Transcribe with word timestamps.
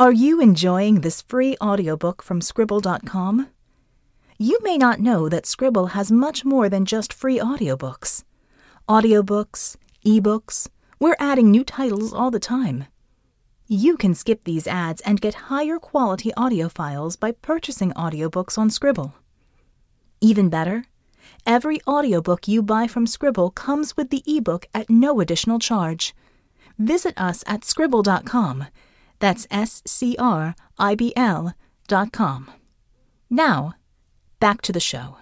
Are 0.00 0.12
you 0.12 0.40
enjoying 0.40 1.00
this 1.00 1.22
free 1.22 1.56
audiobook 1.60 2.22
from 2.22 2.38
Scribl.com? 2.38 3.48
You 4.38 4.60
may 4.62 4.78
not 4.78 5.00
know 5.00 5.28
that 5.28 5.42
Scribl 5.42 5.90
has 5.90 6.12
much 6.12 6.44
more 6.44 6.68
than 6.68 6.84
just 6.84 7.12
free 7.12 7.40
audiobooks. 7.40 8.22
Audiobooks, 8.88 9.74
ebooks, 10.06 10.68
we're 11.00 11.16
adding 11.18 11.50
new 11.50 11.64
titles 11.64 12.12
all 12.12 12.30
the 12.30 12.38
time. 12.38 12.84
You 13.66 13.96
can 13.96 14.14
skip 14.14 14.44
these 14.44 14.68
ads 14.68 15.00
and 15.00 15.20
get 15.20 15.50
higher 15.50 15.80
quality 15.80 16.32
audio 16.34 16.68
files 16.68 17.16
by 17.16 17.32
purchasing 17.32 17.90
audiobooks 17.94 18.56
on 18.56 18.70
Scribl. 18.70 19.14
Even 20.20 20.48
better, 20.48 20.84
every 21.44 21.80
audiobook 21.88 22.46
you 22.46 22.62
buy 22.62 22.86
from 22.86 23.04
Scribl 23.04 23.52
comes 23.52 23.96
with 23.96 24.10
the 24.10 24.22
ebook 24.28 24.68
at 24.72 24.88
no 24.88 25.18
additional 25.18 25.58
charge. 25.58 26.14
Visit 26.78 27.14
us 27.20 27.42
at 27.48 27.62
scribl.com. 27.62 28.68
That's 29.18 29.46
S 29.50 29.82
C 29.86 30.16
R 30.18 30.54
I 30.78 30.94
B 30.94 31.12
L 31.16 31.54
dot 31.86 32.12
com. 32.12 32.50
Now, 33.30 33.74
back 34.40 34.62
to 34.62 34.72
the 34.72 34.80
show. 34.80 35.16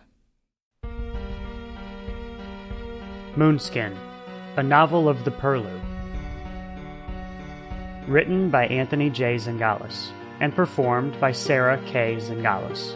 Moonskin, 3.37 3.97
a 4.57 4.63
novel 4.63 5.09
of 5.09 5.25
the 5.25 5.31
Purlieu. 5.31 5.81
Written 8.07 8.51
by 8.51 8.67
Anthony 8.67 9.11
J. 9.11 9.37
Zingales 9.37 10.11
and 10.41 10.55
performed 10.55 11.19
by 11.21 11.33
Sarah 11.33 11.83
K. 11.87 12.17
Zingales. 12.17 12.95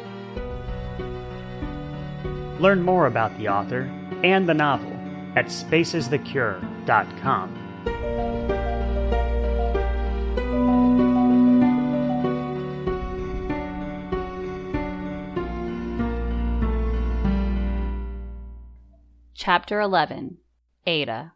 Learn 2.60 2.82
more 2.82 3.06
about 3.06 3.36
the 3.38 3.48
author 3.48 3.90
and 4.22 4.46
the 4.48 4.54
novel 4.54 4.92
at 5.36 5.46
spacesthecure.com. 5.46 7.59
Chapter 19.42 19.80
11 19.80 20.36
Eta 20.86 21.32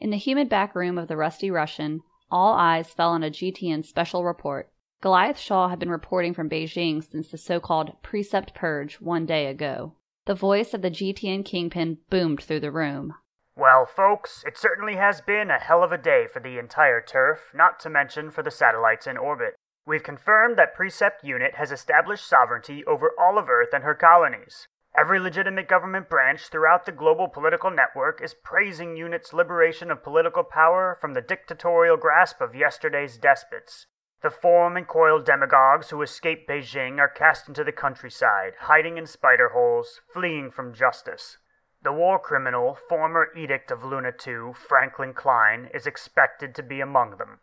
In 0.00 0.08
the 0.08 0.16
humid 0.16 0.48
back 0.48 0.74
room 0.74 0.96
of 0.96 1.06
the 1.06 1.14
Rusty 1.18 1.50
Russian, 1.50 2.00
all 2.30 2.54
eyes 2.54 2.94
fell 2.94 3.10
on 3.10 3.22
a 3.22 3.30
GTN 3.30 3.84
special 3.84 4.24
report. 4.24 4.70
Goliath 5.02 5.38
Shaw 5.38 5.68
had 5.68 5.78
been 5.78 5.90
reporting 5.90 6.32
from 6.32 6.48
Beijing 6.48 7.04
since 7.04 7.28
the 7.28 7.36
so 7.36 7.60
called 7.60 8.00
Precept 8.02 8.54
Purge 8.54 9.02
one 9.02 9.26
day 9.26 9.48
ago. 9.48 9.96
The 10.24 10.34
voice 10.34 10.72
of 10.72 10.80
the 10.80 10.90
GTN 10.90 11.44
kingpin 11.44 11.98
boomed 12.08 12.42
through 12.42 12.60
the 12.60 12.72
room. 12.72 13.12
Well, 13.54 13.84
folks, 13.84 14.42
it 14.46 14.56
certainly 14.56 14.96
has 14.96 15.20
been 15.20 15.50
a 15.50 15.60
hell 15.60 15.84
of 15.84 15.92
a 15.92 15.98
day 15.98 16.24
for 16.32 16.40
the 16.40 16.58
entire 16.58 17.02
turf, 17.02 17.50
not 17.54 17.78
to 17.80 17.90
mention 17.90 18.30
for 18.30 18.42
the 18.42 18.50
satellites 18.50 19.06
in 19.06 19.18
orbit. 19.18 19.56
We've 19.84 20.02
confirmed 20.02 20.56
that 20.56 20.74
Precept 20.74 21.22
Unit 21.22 21.56
has 21.56 21.70
established 21.70 22.26
sovereignty 22.26 22.82
over 22.86 23.10
all 23.20 23.38
of 23.38 23.50
Earth 23.50 23.74
and 23.74 23.84
her 23.84 23.94
colonies. 23.94 24.68
Every 24.98 25.20
legitimate 25.20 25.68
government 25.68 26.08
branch 26.08 26.48
throughout 26.48 26.86
the 26.86 26.92
global 26.92 27.28
political 27.28 27.70
network 27.70 28.22
is 28.22 28.32
praising 28.32 28.96
UNIT's 28.96 29.34
liberation 29.34 29.90
of 29.90 30.02
political 30.02 30.42
power 30.42 30.96
from 31.02 31.12
the 31.12 31.20
dictatorial 31.20 31.98
grasp 31.98 32.40
of 32.40 32.54
yesterday's 32.54 33.18
despots. 33.18 33.88
The 34.22 34.30
form 34.30 34.74
and 34.74 34.88
coiled 34.88 35.26
demagogues 35.26 35.90
who 35.90 36.00
escaped 36.00 36.48
Beijing 36.48 36.98
are 36.98 37.10
cast 37.10 37.46
into 37.46 37.62
the 37.62 37.72
countryside, 37.72 38.54
hiding 38.60 38.96
in 38.96 39.06
spider 39.06 39.50
holes, 39.50 40.00
fleeing 40.14 40.50
from 40.50 40.72
justice. 40.72 41.36
The 41.82 41.92
war 41.92 42.18
criminal, 42.18 42.78
former 42.88 43.28
edict 43.36 43.70
of 43.70 43.84
Luna 43.84 44.12
II, 44.26 44.54
Franklin 44.54 45.12
Klein, 45.12 45.68
is 45.74 45.86
expected 45.86 46.54
to 46.54 46.62
be 46.62 46.80
among 46.80 47.18
them. 47.18 47.40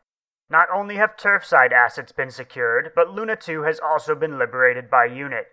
Not 0.50 0.68
only 0.74 0.96
have 0.96 1.16
turfside 1.16 1.72
assets 1.72 2.12
been 2.12 2.32
secured, 2.32 2.94
but 2.96 3.12
Luna 3.12 3.38
II 3.48 3.64
has 3.64 3.80
also 3.80 4.16
been 4.16 4.40
liberated 4.40 4.90
by 4.90 5.06
UNIT. 5.06 5.46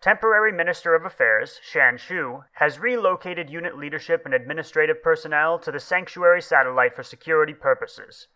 Temporary 0.00 0.52
Minister 0.52 0.94
of 0.94 1.04
Affairs, 1.04 1.58
Shan 1.60 1.96
Shu, 1.96 2.44
has 2.52 2.78
relocated 2.78 3.50
unit 3.50 3.76
leadership 3.76 4.22
and 4.24 4.32
administrative 4.32 5.02
personnel 5.02 5.58
to 5.58 5.72
the 5.72 5.80
Sanctuary 5.80 6.40
satellite 6.40 6.94
for 6.94 7.02
security 7.02 7.52
purposes. 7.52 8.28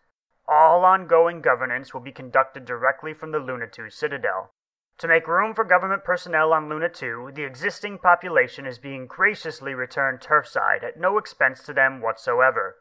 All 0.45 0.83
ongoing 0.83 1.41
governance 1.41 1.93
will 1.93 2.01
be 2.01 2.11
conducted 2.11 2.65
directly 2.65 3.13
from 3.13 3.31
the 3.31 3.39
Luna 3.39 3.67
2 3.67 3.89
Citadel. 3.89 4.51
To 4.97 5.07
make 5.07 5.25
room 5.25 5.53
for 5.55 5.63
government 5.63 6.03
personnel 6.03 6.51
on 6.51 6.67
Luna 6.67 6.89
2, 6.89 7.31
the 7.33 7.45
existing 7.45 7.97
population 7.97 8.65
is 8.65 8.77
being 8.77 9.07
graciously 9.07 9.73
returned 9.73 10.19
turfside 10.19 10.83
at 10.83 10.99
no 10.99 11.17
expense 11.17 11.63
to 11.63 11.73
them 11.73 12.01
whatsoever. 12.01 12.75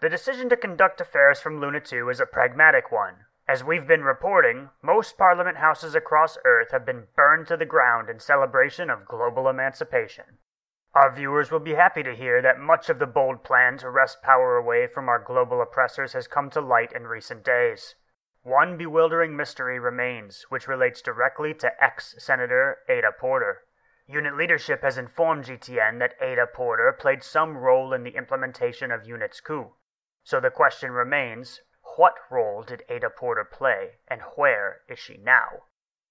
The 0.00 0.08
decision 0.08 0.48
to 0.48 0.56
conduct 0.56 1.02
affairs 1.02 1.40
from 1.40 1.60
Luna 1.60 1.80
2 1.80 2.08
is 2.08 2.18
a 2.18 2.26
pragmatic 2.26 2.90
one, 2.90 3.25
as 3.48 3.62
we've 3.62 3.86
been 3.86 4.02
reporting, 4.02 4.70
most 4.82 5.16
parliament 5.16 5.58
houses 5.58 5.94
across 5.94 6.36
Earth 6.44 6.72
have 6.72 6.84
been 6.84 7.04
burned 7.14 7.46
to 7.46 7.56
the 7.56 7.64
ground 7.64 8.10
in 8.10 8.18
celebration 8.18 8.90
of 8.90 9.06
global 9.06 9.48
emancipation. 9.48 10.38
Our 10.94 11.14
viewers 11.14 11.50
will 11.50 11.60
be 11.60 11.74
happy 11.74 12.02
to 12.02 12.16
hear 12.16 12.42
that 12.42 12.58
much 12.58 12.88
of 12.88 12.98
the 12.98 13.06
bold 13.06 13.44
plan 13.44 13.78
to 13.78 13.90
wrest 13.90 14.22
power 14.22 14.56
away 14.56 14.86
from 14.86 15.08
our 15.08 15.22
global 15.22 15.62
oppressors 15.62 16.14
has 16.14 16.26
come 16.26 16.50
to 16.50 16.60
light 16.60 16.90
in 16.90 17.04
recent 17.04 17.44
days. 17.44 17.94
One 18.42 18.76
bewildering 18.76 19.36
mystery 19.36 19.78
remains, 19.78 20.46
which 20.48 20.66
relates 20.66 21.02
directly 21.02 21.52
to 21.54 21.70
ex 21.82 22.14
Senator 22.18 22.78
Eta 22.88 23.12
Porter. 23.18 23.62
Unit 24.08 24.36
leadership 24.36 24.82
has 24.82 24.96
informed 24.96 25.44
GTN 25.44 25.98
that 25.98 26.14
Eta 26.20 26.46
Porter 26.52 26.96
played 26.98 27.22
some 27.22 27.56
role 27.56 27.92
in 27.92 28.02
the 28.02 28.16
implementation 28.16 28.90
of 28.90 29.06
Unit's 29.06 29.40
coup. 29.40 29.74
So 30.24 30.40
the 30.40 30.50
question 30.50 30.92
remains 30.92 31.60
what 31.96 32.14
role 32.30 32.62
did 32.62 32.82
Eta 32.88 33.10
Porter 33.10 33.44
play, 33.44 33.98
and 34.06 34.20
where 34.36 34.82
is 34.88 34.98
she 34.98 35.16
now? 35.16 35.64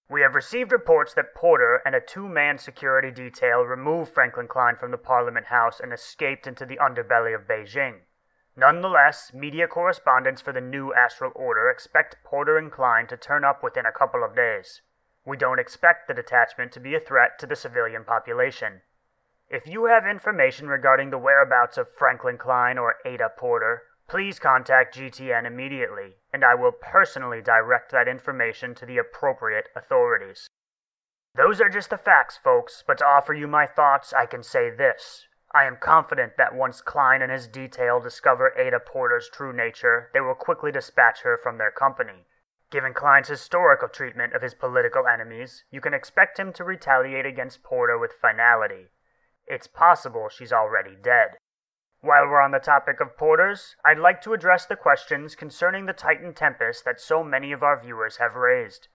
We 0.10 0.22
have 0.22 0.36
received 0.36 0.72
reports 0.72 1.14
that 1.16 1.34
Porter 1.34 1.82
and 1.86 1.96
a 1.96 2.02
two 2.02 2.28
man 2.28 2.60
security 2.60 3.10
detail 3.10 3.62
removed 3.62 4.14
Franklin 4.14 4.48
Klein 4.48 4.76
from 4.76 4.92
the 4.92 4.98
Parliament 4.98 5.48
House 5.48 5.80
and 5.80 5.92
escaped 5.92 6.46
into 6.46 6.66
the 6.66 6.78
underbelly 6.78 7.34
of 7.34 7.48
Beijing. 7.48 8.02
Nonetheless, 8.56 9.34
media 9.34 9.68
correspondents 9.68 10.42
for 10.42 10.54
the 10.54 10.62
new 10.62 10.94
Astral 10.94 11.32
Order 11.36 11.70
expect 11.70 12.24
Porter 12.24 12.58
and 12.58 12.72
Klein 12.72 13.08
to 13.08 13.18
turn 13.18 13.44
up 13.44 13.64
within 13.64 13.86
a 13.86 13.92
couple 13.92 14.24
of 14.24 14.36
days. 14.36 14.82
We 15.26 15.38
don't 15.38 15.60
expect 15.60 16.08
the 16.08 16.14
detachment 16.14 16.72
to 16.74 16.80
be 16.80 16.94
a 16.94 17.00
threat 17.00 17.40
to 17.40 17.48
the 17.48 17.56
civilian 17.56 18.06
population. 18.06 18.82
If 19.50 19.68
you 19.68 19.86
have 19.86 20.06
information 20.06 20.68
regarding 20.68 21.10
the 21.10 21.18
whereabouts 21.18 21.78
of 21.78 21.88
Franklin 21.98 22.38
Klein 22.38 22.78
or 22.78 22.96
Eta 23.06 23.30
Porter, 23.38 23.84
Please 24.08 24.38
contact 24.38 24.96
GTN 24.96 25.46
immediately, 25.46 26.18
and 26.32 26.44
I 26.44 26.54
will 26.54 26.72
personally 26.72 27.42
direct 27.42 27.92
that 27.92 28.08
information 28.08 28.76
to 28.76 28.86
the 28.86 29.00
appropriate 29.00 29.70
authorities. 29.76 30.48
Those 31.36 31.60
are 31.60 31.70
just 31.70 31.90
the 31.90 31.98
facts, 31.98 32.38
folks, 32.42 32.84
but 32.86 33.00
to 33.00 33.06
offer 33.06 33.34
you 33.34 33.48
my 33.48 33.66
thoughts, 33.66 34.14
I 34.14 34.26
can 34.26 34.44
say 34.44 34.70
this. 34.70 35.28
I 35.54 35.66
am 35.66 35.78
confident 35.78 36.38
that 36.38 36.54
once 36.54 36.82
Klein 36.82 37.22
and 37.22 37.32
his 37.32 37.48
detail 37.48 38.00
discover 38.00 38.58
Eta 38.58 38.80
Porter's 38.80 39.30
true 39.30 39.54
nature, 39.54 40.12
they 40.14 40.22
will 40.22 40.36
quickly 40.36 40.72
dispatch 40.72 41.22
her 41.22 41.40
from 41.42 41.58
their 41.58 41.72
company. 41.72 42.28
Given 42.70 42.94
Klein's 42.94 43.30
historical 43.30 43.88
treatment 43.90 44.34
of 44.34 44.42
his 44.42 44.54
political 44.54 45.08
enemies, 45.08 45.64
you 45.72 45.82
can 45.82 45.94
expect 45.94 46.40
him 46.40 46.54
to 46.54 46.64
retaliate 46.64 47.26
against 47.26 47.64
Porter 47.64 47.98
with 47.98 48.20
finality. 48.22 48.92
It's 49.48 49.68
possible 49.68 50.30
she's 50.30 50.54
already 50.54 50.96
dead. 51.02 51.38
While 52.02 52.28
we're 52.28 52.42
on 52.42 52.52
the 52.52 52.60
topic 52.60 53.00
of 53.00 53.18
porters, 53.18 53.76
I'd 53.84 53.98
like 53.98 54.22
to 54.22 54.34
address 54.34 54.66
the 54.66 54.76
questions 54.76 55.36
concerning 55.36 55.86
the 55.86 55.94
Titan 55.94 56.34
Tempest 56.34 56.86
that 56.86 57.00
so 57.00 57.24
many 57.24 57.52
of 57.52 57.64
our 57.64 57.82
viewers 57.82 58.18
have 58.18 58.36
raised. 58.36 58.90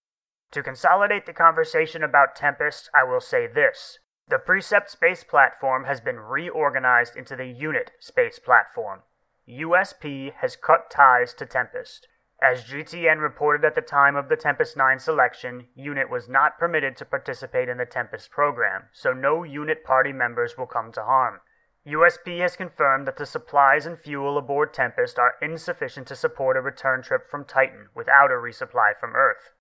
To 0.53 0.62
consolidate 0.62 1.27
the 1.27 1.33
conversation 1.33 2.03
about 2.03 2.37
Tempest, 2.37 2.91
I 2.94 3.05
will 3.05 3.21
say 3.21 3.47
this. 3.47 3.99
The 4.28 4.39
Precept 4.39 4.91
Space 4.91 5.25
Platform 5.25 5.84
has 5.84 6.00
been 6.00 6.21
reorganized 6.21 7.16
into 7.16 7.34
the 7.34 7.47
Unit 7.47 7.93
Space 7.99 8.39
Platform. 8.39 9.00
USP 9.49 10.33
has 10.34 10.55
cut 10.55 10.91
ties 10.91 11.34
to 11.34 11.47
Tempest. 11.47 12.06
As 12.43 12.65
GTN 12.65 13.21
reported 13.21 13.65
at 13.65 13.75
the 13.75 13.81
time 13.81 14.16
of 14.16 14.28
the 14.28 14.36
Tempest 14.36 14.77
9 14.77 14.98
selection, 14.98 15.66
UNIT 15.74 16.09
was 16.09 16.28
not 16.28 16.59
permitted 16.59 16.97
to 16.97 17.04
participate 17.04 17.69
in 17.69 17.77
the 17.77 17.84
Tempest 17.84 18.30
program, 18.30 18.84
so 18.92 19.13
no 19.13 19.45
UNIT 19.45 19.84
party 19.84 20.13
members 20.13 20.57
will 20.57 20.66
come 20.66 20.91
to 20.92 21.03
harm. 21.03 21.41
USP 21.86 22.41
has 22.41 22.56
confirmed 22.56 23.06
that 23.06 23.16
the 23.16 23.24
supplies 23.24 23.86
and 23.86 23.98
fuel 23.98 24.36
aboard 24.36 24.74
Tempest 24.74 25.18
are 25.18 25.36
insufficient 25.41 26.06
to 26.09 26.16
support 26.16 26.56
a 26.56 26.60
return 26.60 27.03
trip 27.03 27.28
from 27.30 27.44
Titan 27.44 27.88
without 27.94 28.30
a 28.30 28.34
resupply 28.34 28.92
from 28.98 29.16
Earth. 29.16 29.54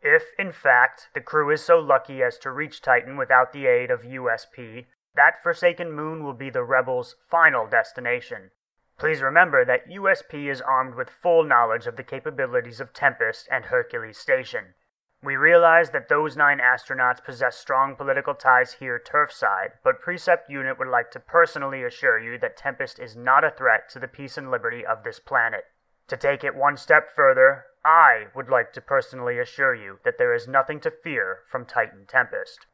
If, 0.00 0.22
in 0.38 0.52
fact, 0.52 1.08
the 1.14 1.20
crew 1.20 1.50
is 1.50 1.62
so 1.62 1.78
lucky 1.78 2.22
as 2.22 2.38
to 2.38 2.50
reach 2.50 2.80
Titan 2.80 3.16
without 3.18 3.52
the 3.52 3.66
aid 3.66 3.90
of 3.90 4.02
USP, 4.02 4.86
that 5.14 5.42
Forsaken 5.42 5.92
Moon 5.92 6.24
will 6.24 6.34
be 6.34 6.48
the 6.48 6.62
Rebels' 6.62 7.16
final 7.28 7.66
destination. 7.66 8.52
Please 8.98 9.20
remember 9.20 9.64
that 9.64 9.88
USP 9.88 10.50
is 10.50 10.62
armed 10.62 10.94
with 10.94 11.10
full 11.10 11.44
knowledge 11.44 11.86
of 11.86 11.96
the 11.96 12.02
capabilities 12.02 12.80
of 12.80 12.94
Tempest 12.94 13.48
and 13.50 13.66
Hercules 13.66 14.16
Station. 14.16 14.74
We 15.22 15.36
realize 15.36 15.90
that 15.90 16.08
those 16.08 16.36
nine 16.36 16.58
astronauts 16.58 17.24
possess 17.24 17.56
strong 17.56 17.96
political 17.96 18.34
ties 18.34 18.74
here 18.74 19.02
turfside, 19.02 19.72
but 19.82 20.00
Precept 20.00 20.48
Unit 20.50 20.78
would 20.78 20.88
like 20.88 21.10
to 21.12 21.20
personally 21.20 21.82
assure 21.82 22.18
you 22.18 22.38
that 22.38 22.56
Tempest 22.56 22.98
is 22.98 23.16
not 23.16 23.42
a 23.42 23.50
threat 23.50 23.88
to 23.90 23.98
the 23.98 24.08
peace 24.08 24.36
and 24.36 24.50
liberty 24.50 24.84
of 24.84 25.02
this 25.02 25.18
planet. 25.18 25.64
To 26.08 26.16
take 26.16 26.44
it 26.44 26.54
one 26.54 26.76
step 26.76 27.08
further, 27.14 27.64
I 27.84 28.26
would 28.34 28.48
like 28.48 28.72
to 28.74 28.80
personally 28.80 29.38
assure 29.38 29.74
you 29.74 29.98
that 30.04 30.18
there 30.18 30.34
is 30.34 30.46
nothing 30.46 30.80
to 30.80 30.90
fear 30.90 31.40
from 31.50 31.64
Titan 31.64 32.06
Tempest. 32.06 32.66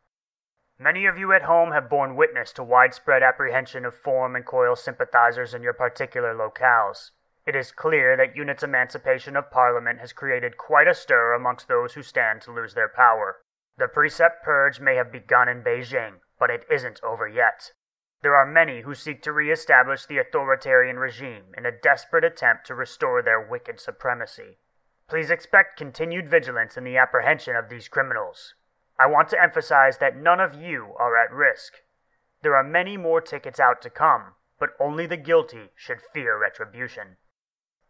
Many 0.78 1.06
of 1.06 1.16
you 1.16 1.32
at 1.32 1.42
home 1.42 1.72
have 1.72 1.88
borne 1.88 2.16
witness 2.16 2.52
to 2.54 2.64
widespread 2.64 3.22
apprehension 3.22 3.84
of 3.84 3.94
Form 3.94 4.34
and 4.34 4.44
Coil 4.44 4.74
sympathizers 4.74 5.54
in 5.54 5.62
your 5.62 5.74
particular 5.74 6.34
locales. 6.34 7.12
It 7.44 7.56
is 7.56 7.72
clear 7.72 8.16
that 8.16 8.36
UNIT's 8.36 8.62
emancipation 8.62 9.36
of 9.36 9.50
Parliament 9.50 9.98
has 9.98 10.12
created 10.12 10.56
quite 10.56 10.86
a 10.86 10.94
stir 10.94 11.32
amongst 11.34 11.66
those 11.66 11.94
who 11.94 12.02
stand 12.02 12.40
to 12.42 12.52
lose 12.52 12.74
their 12.74 12.88
power. 12.88 13.42
The 13.78 13.88
precept 13.88 14.44
purge 14.44 14.78
may 14.78 14.94
have 14.94 15.10
begun 15.10 15.48
in 15.48 15.62
Beijing, 15.62 16.20
but 16.38 16.50
it 16.50 16.64
isn't 16.70 17.00
over 17.02 17.26
yet. 17.26 17.72
There 18.22 18.36
are 18.36 18.46
many 18.46 18.82
who 18.82 18.94
seek 18.94 19.22
to 19.22 19.32
re-establish 19.32 20.06
the 20.06 20.18
authoritarian 20.18 21.00
regime 21.00 21.46
in 21.58 21.66
a 21.66 21.72
desperate 21.72 22.22
attempt 22.22 22.66
to 22.66 22.76
restore 22.76 23.22
their 23.22 23.40
wicked 23.40 23.80
supremacy. 23.80 24.58
Please 25.08 25.28
expect 25.28 25.76
continued 25.76 26.30
vigilance 26.30 26.76
in 26.76 26.84
the 26.84 26.96
apprehension 26.96 27.56
of 27.56 27.68
these 27.68 27.88
criminals. 27.88 28.54
I 29.00 29.06
want 29.08 29.28
to 29.30 29.42
emphasize 29.42 29.98
that 29.98 30.16
none 30.16 30.38
of 30.38 30.54
you 30.54 30.94
are 30.96 31.16
at 31.16 31.32
risk. 31.32 31.82
There 32.42 32.54
are 32.54 32.62
many 32.62 32.96
more 32.96 33.20
tickets 33.20 33.58
out 33.58 33.82
to 33.82 33.90
come, 33.90 34.34
but 34.60 34.70
only 34.78 35.06
the 35.06 35.16
guilty 35.16 35.70
should 35.74 35.98
fear 36.14 36.38
retribution. 36.38 37.16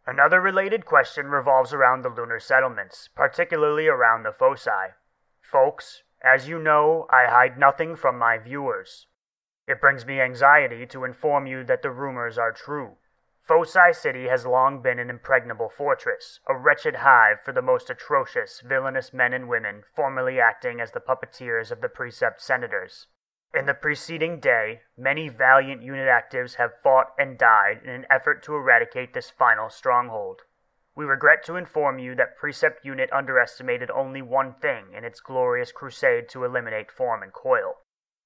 Another 0.05 0.41
related 0.41 0.85
question 0.85 1.27
revolves 1.27 1.73
around 1.73 2.01
the 2.01 2.09
lunar 2.09 2.39
settlements, 2.39 3.09
particularly 3.15 3.87
around 3.87 4.23
the 4.23 4.33
foci. 4.33 4.93
Folks, 5.41 6.03
as 6.21 6.47
you 6.47 6.59
know, 6.59 7.07
I 7.09 7.25
hide 7.29 7.57
nothing 7.57 7.95
from 7.95 8.17
my 8.17 8.37
viewers. 8.37 9.07
It 9.65 9.79
brings 9.79 10.05
me 10.05 10.19
anxiety 10.19 10.85
to 10.87 11.05
inform 11.05 11.47
you 11.47 11.63
that 11.63 11.83
the 11.83 11.91
rumors 11.91 12.37
are 12.37 12.51
true. 12.51 12.97
Foci 13.45 13.93
City 13.93 14.27
has 14.27 14.45
long 14.45 14.81
been 14.81 14.99
an 14.99 15.09
impregnable 15.09 15.69
fortress, 15.69 16.39
a 16.47 16.55
wretched 16.55 16.97
hive 16.97 17.41
for 17.43 17.53
the 17.53 17.61
most 17.61 17.89
atrocious, 17.89 18.61
villainous 18.61 19.13
men 19.13 19.33
and 19.33 19.47
women 19.47 19.83
formerly 19.95 20.39
acting 20.39 20.81
as 20.81 20.91
the 20.91 21.01
puppeteers 21.01 21.71
of 21.71 21.81
the 21.81 21.89
Precept 21.89 22.41
Senators. 22.41 23.07
In 23.53 23.67
the 23.67 23.75
preceding 23.75 24.39
day, 24.39 24.81
many 24.97 25.29
valiant 25.29 25.83
unit 25.83 26.07
actives 26.07 26.55
have 26.55 26.81
fought 26.81 27.13
and 27.19 27.37
died 27.37 27.81
in 27.83 27.91
an 27.91 28.07
effort 28.09 28.41
to 28.43 28.55
eradicate 28.55 29.13
this 29.13 29.29
final 29.29 29.69
stronghold. 29.69 30.41
We 30.95 31.05
regret 31.05 31.43
to 31.45 31.55
inform 31.55 31.99
you 31.99 32.15
that 32.15 32.35
Precept 32.35 32.83
Unit 32.83 33.11
underestimated 33.13 33.91
only 33.91 34.23
one 34.23 34.53
thing 34.53 34.93
in 34.95 35.03
its 35.03 35.19
glorious 35.19 35.71
crusade 35.71 36.29
to 36.29 36.43
eliminate 36.43 36.91
Form 36.91 37.21
and 37.21 37.31
Coil. 37.31 37.77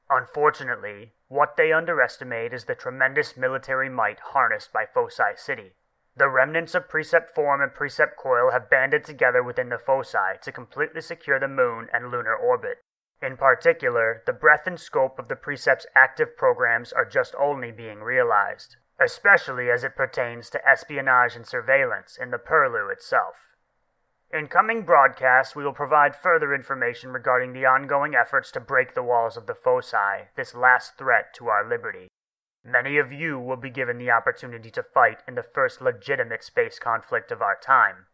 Unfortunately, 0.10 1.14
what 1.28 1.58
they 1.58 1.74
underestimate 1.74 2.54
is 2.54 2.64
the 2.64 2.76
tremendous 2.76 3.36
military 3.36 3.90
might 3.90 4.20
harnessed 4.32 4.72
by 4.72 4.86
Foci 4.86 5.36
City. 5.36 5.74
The 6.16 6.30
remnants 6.30 6.74
of 6.74 6.88
Precept 6.88 7.36
Form 7.36 7.62
and 7.62 7.74
Precept 7.74 8.18
Coil 8.18 8.52
have 8.52 8.70
banded 8.70 9.04
together 9.04 9.44
within 9.44 9.70
the 9.70 9.78
foci 9.78 10.40
to 10.42 10.52
completely 10.54 11.02
secure 11.02 11.40
the 11.40 11.50
moon 11.50 11.90
and 11.94 12.12
lunar 12.12 12.36
orbit. 12.36 12.78
In 13.22 13.36
particular, 13.36 14.22
the 14.26 14.34
breadth 14.34 14.68
and 14.68 14.80
scope 14.80 15.18
of 15.18 15.28
the 15.28 15.36
Precept's 15.36 15.88
active 15.96 16.38
programs 16.38 16.94
are 16.94 17.06
just 17.06 17.34
only 17.40 17.72
being 17.72 18.02
realized, 18.02 18.78
especially 19.00 19.72
as 19.72 19.84
it 19.84 19.96
pertains 19.96 20.50
to 20.52 20.68
espionage 20.68 21.36
and 21.36 21.46
surveillance 21.46 22.18
in 22.22 22.30
the 22.30 22.38
Purlieu 22.38 22.90
itself. 22.90 23.36
In 24.30 24.48
coming 24.48 24.84
broadcasts, 24.84 25.56
we 25.56 25.64
will 25.64 25.74
provide 25.74 26.16
further 26.16 26.54
information 26.54 27.12
regarding 27.12 27.54
the 27.54 27.66
ongoing 27.66 28.14
efforts 28.14 28.52
to 28.52 28.60
break 28.60 28.94
the 28.94 29.04
walls 29.04 29.38
of 29.38 29.48
the 29.48 29.56
foci, 29.56 30.28
this 30.36 30.54
last 30.54 30.98
threat 30.98 31.34
to 31.36 31.48
our 31.48 31.68
liberty. 31.68 32.10
Many 32.64 32.98
of 32.98 33.14
you 33.14 33.40
will 33.40 33.56
be 33.56 33.70
given 33.70 33.98
the 33.98 34.12
opportunity 34.12 34.70
to 34.72 34.84
fight 34.84 35.24
in 35.28 35.36
the 35.36 35.44
first 35.44 35.82
legitimate 35.82 36.44
space 36.44 36.78
conflict 36.78 37.32
of 37.32 37.42
our 37.42 37.58
time, 37.64 38.07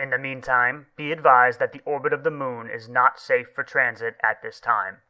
in 0.00 0.08
the 0.10 0.18
meantime, 0.18 0.86
be 0.96 1.12
advised 1.12 1.58
that 1.60 1.72
the 1.72 1.82
orbit 1.84 2.14
of 2.14 2.24
the 2.24 2.30
moon 2.30 2.70
is 2.70 2.88
not 2.88 3.20
safe 3.20 3.48
for 3.54 3.62
transit 3.62 4.16
at 4.22 4.40
this 4.42 4.58
time. 4.58 5.02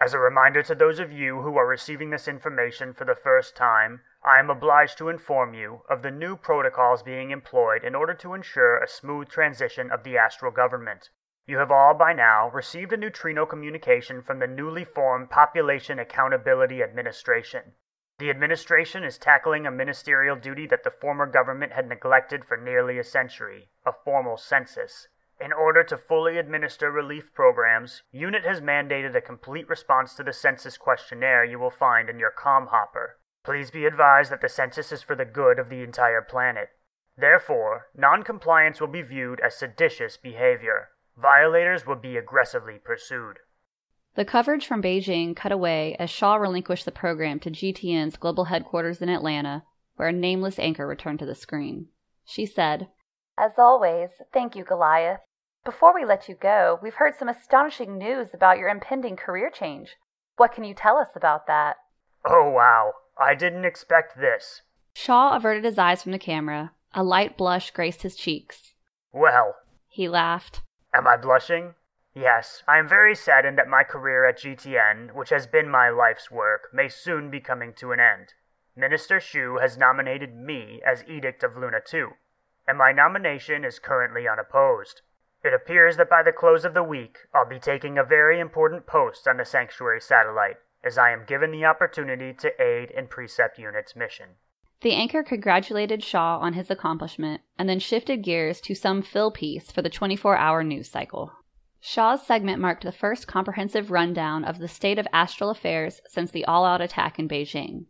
As 0.00 0.14
a 0.14 0.18
reminder 0.18 0.62
to 0.62 0.74
those 0.74 0.98
of 0.98 1.12
you 1.12 1.42
who 1.42 1.58
are 1.58 1.66
receiving 1.66 2.10
this 2.10 2.26
information 2.26 2.94
for 2.94 3.04
the 3.04 3.14
first 3.14 3.54
time, 3.54 4.00
I 4.24 4.38
am 4.38 4.48
obliged 4.48 4.96
to 4.98 5.10
inform 5.10 5.52
you 5.52 5.82
of 5.88 6.00
the 6.00 6.10
new 6.10 6.36
protocols 6.36 7.02
being 7.02 7.30
employed 7.30 7.84
in 7.84 7.94
order 7.94 8.14
to 8.14 8.32
ensure 8.32 8.78
a 8.78 8.88
smooth 8.88 9.28
transition 9.28 9.90
of 9.90 10.02
the 10.02 10.16
astral 10.16 10.50
government. 10.50 11.10
You 11.46 11.58
have 11.58 11.70
all 11.70 11.92
by 11.92 12.14
now 12.14 12.48
received 12.48 12.92
a 12.94 12.96
neutrino 12.96 13.44
communication 13.44 14.22
from 14.22 14.38
the 14.38 14.46
newly 14.46 14.84
formed 14.84 15.28
Population 15.28 15.98
Accountability 15.98 16.82
Administration. 16.82 17.74
The 18.18 18.30
administration 18.30 19.04
is 19.04 19.18
tackling 19.18 19.66
a 19.66 19.70
ministerial 19.70 20.36
duty 20.36 20.66
that 20.68 20.84
the 20.84 20.90
former 20.90 21.26
government 21.26 21.72
had 21.72 21.88
neglected 21.88 22.44
for 22.44 22.56
nearly 22.56 22.98
a 22.98 23.04
century 23.04 23.68
a 23.84 23.92
formal 24.04 24.36
census. 24.36 25.08
In 25.40 25.52
order 25.52 25.82
to 25.84 25.98
fully 25.98 26.38
administer 26.38 26.90
relief 26.90 27.34
programs, 27.34 28.02
UNIT 28.12 28.44
has 28.44 28.60
mandated 28.60 29.16
a 29.16 29.20
complete 29.20 29.68
response 29.68 30.14
to 30.14 30.22
the 30.22 30.32
census 30.32 30.76
questionnaire 30.76 31.44
you 31.44 31.58
will 31.58 31.70
find 31.70 32.08
in 32.08 32.18
your 32.18 32.30
com 32.30 32.68
hopper. 32.68 33.18
Please 33.44 33.70
be 33.70 33.84
advised 33.84 34.30
that 34.30 34.40
the 34.40 34.48
census 34.48 34.92
is 34.92 35.02
for 35.02 35.16
the 35.16 35.24
good 35.24 35.58
of 35.58 35.68
the 35.68 35.82
entire 35.82 36.22
planet. 36.22 36.68
Therefore, 37.16 37.88
noncompliance 37.96 38.80
will 38.80 38.88
be 38.88 39.02
viewed 39.02 39.40
as 39.40 39.56
seditious 39.56 40.16
behavior. 40.16 40.90
Violators 41.20 41.86
will 41.86 41.96
be 41.96 42.16
aggressively 42.16 42.78
pursued. 42.78 43.38
The 44.14 44.24
coverage 44.24 44.66
from 44.66 44.82
Beijing 44.82 45.34
cut 45.34 45.52
away 45.52 45.96
as 45.98 46.10
Shaw 46.10 46.36
relinquished 46.36 46.84
the 46.84 46.92
program 46.92 47.40
to 47.40 47.50
GTN's 47.50 48.16
global 48.16 48.44
headquarters 48.44 49.02
in 49.02 49.08
Atlanta, 49.08 49.64
where 49.96 50.08
a 50.08 50.12
nameless 50.12 50.58
anchor 50.58 50.86
returned 50.86 51.18
to 51.18 51.26
the 51.26 51.34
screen. 51.34 51.88
She 52.24 52.46
said, 52.46 52.88
As 53.38 53.52
always, 53.58 54.10
thank 54.32 54.54
you, 54.54 54.64
Goliath. 54.64 55.20
Before 55.64 55.94
we 55.94 56.04
let 56.04 56.28
you 56.28 56.34
go, 56.34 56.78
we've 56.82 56.94
heard 56.94 57.14
some 57.14 57.28
astonishing 57.28 57.96
news 57.96 58.28
about 58.34 58.58
your 58.58 58.68
impending 58.68 59.16
career 59.16 59.50
change. 59.52 59.96
What 60.36 60.52
can 60.52 60.64
you 60.64 60.74
tell 60.74 60.96
us 60.98 61.10
about 61.14 61.46
that? 61.46 61.76
Oh, 62.24 62.50
wow. 62.50 62.92
I 63.18 63.34
didn't 63.34 63.64
expect 63.64 64.18
this. 64.18 64.62
Shaw 64.94 65.36
averted 65.36 65.64
his 65.64 65.78
eyes 65.78 66.02
from 66.02 66.12
the 66.12 66.18
camera. 66.18 66.72
A 66.94 67.02
light 67.02 67.36
blush 67.36 67.70
graced 67.70 68.02
his 68.02 68.16
cheeks. 68.16 68.74
Well, 69.12 69.54
he 69.88 70.08
laughed. 70.08 70.62
Am 70.94 71.06
I 71.06 71.16
blushing? 71.16 71.74
Yes, 72.14 72.62
I 72.68 72.78
am 72.78 72.88
very 72.88 73.14
saddened 73.14 73.56
that 73.56 73.68
my 73.68 73.84
career 73.84 74.28
at 74.28 74.38
GTN, 74.38 75.14
which 75.14 75.30
has 75.30 75.46
been 75.46 75.70
my 75.70 75.88
life's 75.88 76.30
work, 76.30 76.68
may 76.72 76.88
soon 76.88 77.30
be 77.30 77.40
coming 77.40 77.72
to 77.74 77.92
an 77.92 78.00
end. 78.00 78.34
Minister 78.76 79.20
Shu 79.20 79.58
has 79.60 79.78
nominated 79.78 80.34
me 80.34 80.82
as 80.86 81.04
Edict 81.08 81.42
of 81.42 81.56
Luna 81.56 81.78
2, 81.84 82.10
and 82.66 82.78
my 82.78 82.92
nomination 82.92 83.64
is 83.64 83.78
currently 83.78 84.28
unopposed. 84.28 85.02
It 85.44 85.52
appears 85.52 85.96
that 85.96 86.08
by 86.08 86.22
the 86.22 86.32
close 86.32 86.64
of 86.64 86.74
the 86.74 86.82
week, 86.82 87.18
I'll 87.34 87.48
be 87.48 87.58
taking 87.58 87.98
a 87.98 88.04
very 88.04 88.38
important 88.38 88.86
post 88.86 89.26
on 89.26 89.38
the 89.38 89.44
Sanctuary 89.44 90.00
satellite, 90.00 90.56
as 90.84 90.96
I 90.96 91.10
am 91.10 91.24
given 91.26 91.50
the 91.50 91.64
opportunity 91.64 92.32
to 92.34 92.62
aid 92.62 92.90
in 92.90 93.08
Precept 93.08 93.58
Unit's 93.58 93.96
mission. 93.96 94.36
The 94.82 94.94
anchor 94.94 95.22
congratulated 95.22 96.02
Shaw 96.02 96.38
on 96.38 96.54
his 96.54 96.68
accomplishment 96.68 97.42
and 97.56 97.68
then 97.68 97.78
shifted 97.78 98.22
gears 98.22 98.60
to 98.62 98.74
some 98.74 99.00
fill 99.02 99.30
piece 99.30 99.70
for 99.70 99.80
the 99.80 99.90
24 99.90 100.36
hour 100.36 100.64
news 100.64 100.88
cycle. 100.88 101.32
Shaw's 101.80 102.24
segment 102.26 102.60
marked 102.60 102.84
the 102.84 102.92
first 102.92 103.28
comprehensive 103.28 103.90
rundown 103.90 104.44
of 104.44 104.58
the 104.58 104.68
state 104.68 104.98
of 104.98 105.06
astral 105.12 105.50
affairs 105.50 106.00
since 106.08 106.30
the 106.30 106.44
all 106.44 106.64
out 106.64 106.80
attack 106.80 107.18
in 107.18 107.28
Beijing. 107.28 107.86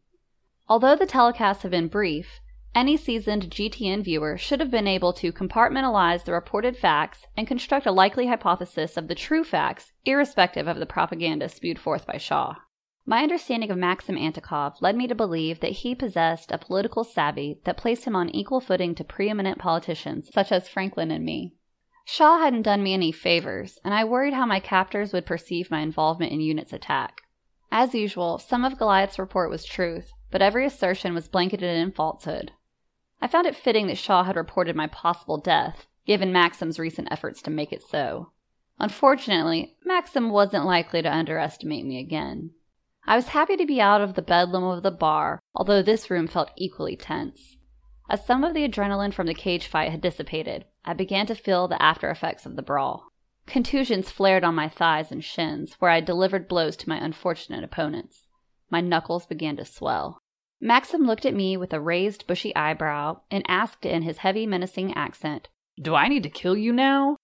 Although 0.69 0.97
the 0.97 1.07
telecasts 1.07 1.63
have 1.63 1.71
been 1.71 1.89
brief, 1.89 2.41
any 2.75 2.97
seasoned 2.97 3.51
GTN 3.51 4.03
viewer 4.03 4.39
should 4.39 4.61
have 4.61 4.71
been 4.71 4.87
able 4.87 5.13
to 5.15 5.33
compartmentalize 5.33 6.25
the 6.25 6.33
reported 6.33 6.77
facts 6.77 7.27
and 7.37 7.47
construct 7.47 7.85
a 7.85 7.93
likely 7.93 8.29
hypothesis 8.29 8.97
of 8.97 9.09
the 9.09 9.15
true 9.15 9.45
facts, 9.45 9.93
irrespective 10.07 10.67
of 10.67 10.79
the 10.79 10.87
propaganda 10.87 11.51
spewed 11.51 11.79
forth 11.79 12.07
by 12.07 12.17
Shaw. 12.17 12.55
My 13.05 13.23
understanding 13.23 13.71
of 13.71 13.77
Maxim 13.77 14.17
Antikov 14.17 14.81
led 14.81 14.97
me 14.97 15.07
to 15.07 15.15
believe 15.15 15.61
that 15.61 15.73
he 15.73 15.95
possessed 15.95 16.51
a 16.51 16.57
political 16.57 17.05
savvy 17.05 17.61
that 17.65 17.77
placed 17.77 18.05
him 18.05 18.17
on 18.17 18.31
equal 18.31 18.61
footing 18.61 18.95
to 18.95 19.05
preeminent 19.05 19.59
politicians 19.59 20.31
such 20.33 20.51
as 20.51 20.69
Franklin 20.69 21.11
and 21.11 21.25
me. 21.25 21.55
Shaw 22.07 22.39
hadn't 22.39 22.63
done 22.63 22.83
me 22.83 22.95
any 22.95 23.13
favors, 23.13 23.79
and 23.85 23.93
I 23.93 24.05
worried 24.05 24.35
how 24.35 24.47
my 24.47 24.61
captors 24.61 25.13
would 25.13 25.27
perceive 25.27 25.71
my 25.71 25.81
involvement 25.81 26.33
in 26.33 26.41
Unit's 26.41 26.73
attack. 26.73 27.21
As 27.71 27.95
usual, 27.95 28.39
some 28.39 28.65
of 28.65 28.79
Goliath's 28.79 29.19
report 29.19 29.51
was 29.51 29.65
truth, 29.65 30.13
but 30.31 30.43
every 30.43 30.65
assertion 30.65 31.15
was 31.15 31.29
blanketed 31.29 31.77
in 31.77 31.93
falsehood. 31.93 32.53
I 33.23 33.29
found 33.29 33.47
it 33.47 33.55
fitting 33.55 33.87
that 33.87 33.99
Shaw 33.99 34.25
had 34.25 34.35
reported 34.35 34.75
my 34.75 34.89
possible 34.89 35.39
death, 35.39 35.87
given 36.05 36.33
Maxim's 36.33 36.81
recent 36.81 37.07
efforts 37.13 37.41
to 37.43 37.51
make 37.51 37.73
it 37.73 37.81
so. 37.81 38.33
Unfortunately, 38.81 39.77
Maxim 39.85 40.31
wasn't 40.31 40.67
likely 40.67 41.03
to 41.03 41.15
underestimate 41.15 41.87
me 41.87 42.01
again. 42.01 42.51
I 43.07 43.15
was 43.15 43.29
happy 43.29 43.57
to 43.57 43.65
be 43.65 43.81
out 43.81 44.01
of 44.01 44.15
the 44.15 44.23
bedlam 44.23 44.65
of 44.65 44.83
the 44.83 44.91
bar, 44.91 45.41
although 45.55 45.83
this 45.83 46.11
room 46.11 46.27
felt 46.27 46.51
equally 46.57 46.97
tense. 46.97 47.57
As 48.11 48.27
some 48.27 48.43
of 48.43 48.55
the 48.55 48.69
adrenaline 48.69 49.15
from 49.15 49.29
the 49.29 49.35
cage 49.35 49.69
fight 49.69 49.93
had 49.93 50.01
dissipated, 50.01 50.65
I 50.85 50.93
began 50.93 51.27
to 51.27 51.37
feel 51.37 51.69
the 51.69 51.81
after 51.81 52.11
effects 52.11 52.45
of 52.45 52.57
the 52.57 52.63
brawl. 52.63 53.07
Contusions 53.47 54.11
flared 54.11 54.43
on 54.43 54.57
my 54.57 54.69
thighs 54.69 55.13
and 55.13 55.23
shins, 55.23 55.75
where 55.79 55.93
I 55.93 56.01
delivered 56.01 56.49
blows 56.49 56.77
to 56.79 56.89
my 56.89 56.97
unfortunate 56.97 57.63
opponents. 57.63 58.27
My 58.69 58.81
knuckles 58.81 59.27
began 59.27 59.57
to 59.59 59.65
swell. 59.65 60.22
Maxim 60.65 61.03
looked 61.03 61.27
at 61.27 61.35
me 61.35 61.57
with 61.57 61.73
a 61.73 61.81
raised, 61.81 62.25
bushy 62.29 62.55
eyebrow 62.55 63.21
and 63.33 63.45
asked 63.49 63.85
in 63.85 64.03
his 64.03 64.19
heavy, 64.19 64.47
menacing 64.47 64.95
accent, 64.95 65.49
Do 65.83 65.97
I 65.97 66.07
need 66.07 66.23
to 66.23 66.31
kill 66.31 66.57
you 66.57 66.73
now? 66.73 67.17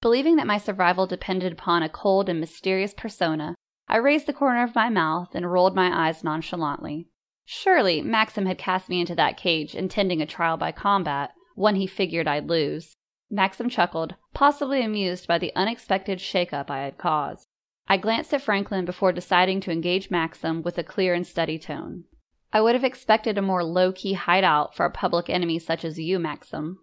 Believing 0.00 0.34
that 0.36 0.46
my 0.48 0.58
survival 0.58 1.06
depended 1.06 1.52
upon 1.52 1.84
a 1.84 1.88
cold 1.88 2.28
and 2.28 2.40
mysterious 2.40 2.92
persona, 2.92 3.54
I 3.86 3.98
raised 3.98 4.26
the 4.26 4.32
corner 4.32 4.64
of 4.64 4.74
my 4.74 4.88
mouth 4.88 5.36
and 5.36 5.52
rolled 5.52 5.76
my 5.76 6.08
eyes 6.08 6.24
nonchalantly. 6.24 7.06
Surely 7.44 8.02
Maxim 8.02 8.46
had 8.46 8.58
cast 8.58 8.88
me 8.88 9.00
into 9.00 9.14
that 9.14 9.36
cage 9.36 9.76
intending 9.76 10.20
a 10.20 10.26
trial 10.26 10.56
by 10.56 10.72
combat, 10.72 11.30
one 11.54 11.76
he 11.76 11.86
figured 11.86 12.26
I'd 12.26 12.48
lose. 12.48 12.96
Maxim 13.30 13.68
chuckled, 13.68 14.16
possibly 14.34 14.82
amused 14.82 15.28
by 15.28 15.38
the 15.38 15.54
unexpected 15.54 16.20
shake-up 16.20 16.72
I 16.72 16.80
had 16.80 16.98
caused. 16.98 17.46
I 17.86 17.98
glanced 17.98 18.34
at 18.34 18.42
Franklin 18.42 18.84
before 18.84 19.12
deciding 19.12 19.60
to 19.60 19.70
engage 19.70 20.10
Maxim 20.10 20.62
with 20.62 20.76
a 20.76 20.82
clear 20.82 21.14
and 21.14 21.24
steady 21.24 21.58
tone. 21.58 22.06
I 22.52 22.60
would 22.60 22.74
have 22.74 22.84
expected 22.84 23.38
a 23.38 23.42
more 23.42 23.62
low 23.62 23.92
key 23.92 24.14
hideout 24.14 24.74
for 24.74 24.84
a 24.84 24.90
public 24.90 25.30
enemy 25.30 25.58
such 25.58 25.84
as 25.84 25.98
you, 25.98 26.18
Maxim. 26.18 26.78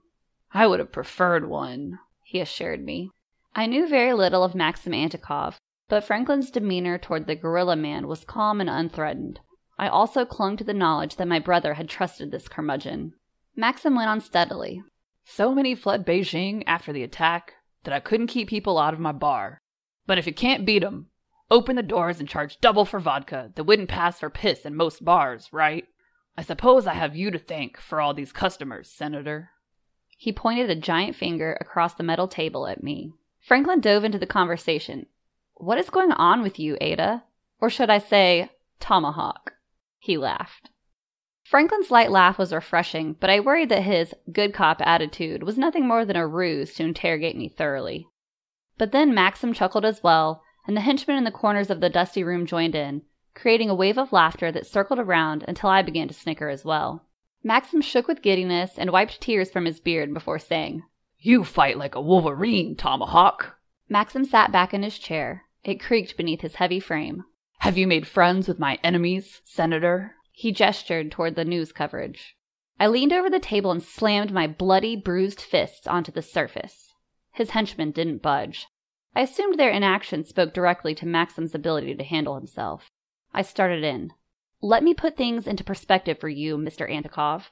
I 0.53 0.65
would 0.65 0.79
have 0.79 0.91
preferred 0.91 1.49
one, 1.49 1.99
he 2.23 2.39
assured 2.39 2.83
me. 2.83 3.11
I 3.53 3.65
knew 3.65 3.87
very 3.87 4.13
little 4.13 4.43
of 4.43 4.55
Maxim 4.55 4.93
Antikov, 4.93 5.55
but 5.89 6.03
Franklin's 6.03 6.51
demeanor 6.51 6.97
toward 6.97 7.27
the 7.27 7.35
gorilla 7.35 7.75
man 7.75 8.07
was 8.07 8.23
calm 8.23 8.61
and 8.61 8.69
unthreatened. 8.69 9.39
I 9.77 9.87
also 9.89 10.25
clung 10.25 10.57
to 10.57 10.63
the 10.63 10.73
knowledge 10.73 11.17
that 11.17 11.27
my 11.27 11.39
brother 11.39 11.73
had 11.73 11.89
trusted 11.89 12.31
this 12.31 12.47
curmudgeon. 12.47 13.13
Maxim 13.55 13.95
went 13.95 14.09
on 14.09 14.21
steadily. 14.21 14.83
So 15.25 15.53
many 15.53 15.75
fled 15.75 16.05
Beijing 16.05 16.63
after 16.65 16.93
the 16.93 17.03
attack 17.03 17.53
that 17.83 17.93
I 17.93 17.99
couldn't 17.99 18.27
keep 18.27 18.47
people 18.47 18.77
out 18.77 18.93
of 18.93 18.99
my 18.99 19.11
bar. 19.11 19.59
But 20.05 20.17
if 20.17 20.25
you 20.25 20.33
can't 20.33 20.65
beat 20.65 20.83
'em, 20.83 21.07
open 21.49 21.75
the 21.75 21.83
doors 21.83 22.19
and 22.19 22.27
charge 22.27 22.59
double 22.59 22.85
for 22.85 22.99
vodka 22.99 23.51
that 23.55 23.63
wouldn't 23.63 23.89
pass 23.89 24.19
for 24.19 24.29
piss 24.29 24.65
in 24.65 24.75
most 24.75 25.03
bars, 25.03 25.49
right? 25.51 25.85
I 26.37 26.43
suppose 26.43 26.85
I 26.85 26.93
have 26.93 27.15
you 27.15 27.31
to 27.31 27.39
thank 27.39 27.77
for 27.77 27.99
all 27.99 28.13
these 28.13 28.31
customers, 28.31 28.89
Senator. 28.89 29.51
He 30.17 30.31
pointed 30.31 30.69
a 30.69 30.75
giant 30.75 31.15
finger 31.15 31.57
across 31.59 31.93
the 31.93 32.03
metal 32.03 32.27
table 32.27 32.67
at 32.67 32.83
me. 32.83 33.13
Franklin 33.39 33.79
dove 33.79 34.03
into 34.03 34.19
the 34.19 34.25
conversation. 34.25 35.05
What 35.55 35.77
is 35.77 35.89
going 35.89 36.11
on 36.11 36.41
with 36.41 36.59
you, 36.59 36.77
Eta? 36.81 37.23
Or 37.59 37.69
should 37.69 37.89
I 37.89 37.99
say, 37.99 38.51
Tomahawk? 38.79 39.53
He 39.99 40.17
laughed. 40.17 40.69
Franklin's 41.43 41.91
light 41.91 42.11
laugh 42.11 42.37
was 42.37 42.51
refreshing, 42.51 43.15
but 43.19 43.29
I 43.29 43.39
worried 43.39 43.69
that 43.69 43.83
his 43.83 44.13
good 44.31 44.53
cop 44.53 44.81
attitude 44.81 45.43
was 45.43 45.57
nothing 45.57 45.87
more 45.87 46.03
than 46.03 46.17
a 46.17 46.27
ruse 46.27 46.73
to 46.75 46.83
interrogate 46.83 47.37
me 47.37 47.47
thoroughly. 47.47 48.07
But 48.77 48.91
then 48.91 49.13
Maxim 49.13 49.53
chuckled 49.53 49.85
as 49.85 50.03
well, 50.03 50.43
and 50.67 50.75
the 50.75 50.81
henchmen 50.81 51.17
in 51.17 51.23
the 51.23 51.31
corners 51.31 51.69
of 51.69 51.79
the 51.79 51.89
dusty 51.89 52.23
room 52.23 52.45
joined 52.45 52.75
in, 52.75 53.01
creating 53.33 53.69
a 53.69 53.75
wave 53.75 53.97
of 53.97 54.11
laughter 54.11 54.51
that 54.51 54.67
circled 54.67 54.99
around 54.99 55.45
until 55.47 55.69
I 55.69 55.81
began 55.81 56.09
to 56.09 56.13
snicker 56.13 56.49
as 56.49 56.65
well. 56.65 57.05
Maxim 57.43 57.81
shook 57.81 58.07
with 58.07 58.21
giddiness 58.21 58.77
and 58.77 58.91
wiped 58.91 59.21
tears 59.21 59.49
from 59.49 59.65
his 59.65 59.79
beard 59.79 60.13
before 60.13 60.39
saying, 60.39 60.83
You 61.19 61.43
fight 61.43 61.77
like 61.77 61.95
a 61.95 62.01
wolverine, 62.01 62.75
Tomahawk. 62.75 63.55
Maxim 63.87 64.25
sat 64.25 64.51
back 64.51 64.73
in 64.73 64.83
his 64.83 64.99
chair. 64.99 65.45
It 65.63 65.79
creaked 65.79 66.17
beneath 66.17 66.41
his 66.41 66.55
heavy 66.55 66.79
frame. 66.79 67.23
Have 67.59 67.77
you 67.77 67.87
made 67.87 68.05
friends 68.05 68.47
with 68.47 68.59
my 68.59 68.77
enemies, 68.83 69.41
Senator? 69.45 70.15
He 70.31 70.51
gestured 70.51 71.11
toward 71.11 71.35
the 71.35 71.45
news 71.45 71.71
coverage. 71.71 72.35
I 72.79 72.87
leaned 72.87 73.13
over 73.13 73.29
the 73.29 73.39
table 73.39 73.71
and 73.71 73.81
slammed 73.81 74.31
my 74.31 74.45
bloody, 74.45 74.95
bruised 74.95 75.41
fists 75.41 75.87
onto 75.87 76.11
the 76.11 76.21
surface. 76.21 76.93
His 77.31 77.51
henchmen 77.51 77.91
didn't 77.91 78.21
budge. 78.21 78.67
I 79.17 79.21
assumed 79.21 79.57
their 79.57 79.71
inaction 79.71 80.25
spoke 80.25 80.53
directly 80.53 80.93
to 80.93 81.07
Maxim's 81.07 81.55
ability 81.55 81.95
to 81.95 82.03
handle 82.03 82.35
himself. 82.35 82.91
I 83.33 83.41
started 83.41 83.83
in. 83.83 84.13
Let 84.61 84.83
me 84.83 84.93
put 84.93 85.17
things 85.17 85.47
into 85.47 85.63
perspective 85.63 86.19
for 86.19 86.29
you, 86.29 86.55
Mr. 86.55 86.87
Antikov. 86.87 87.45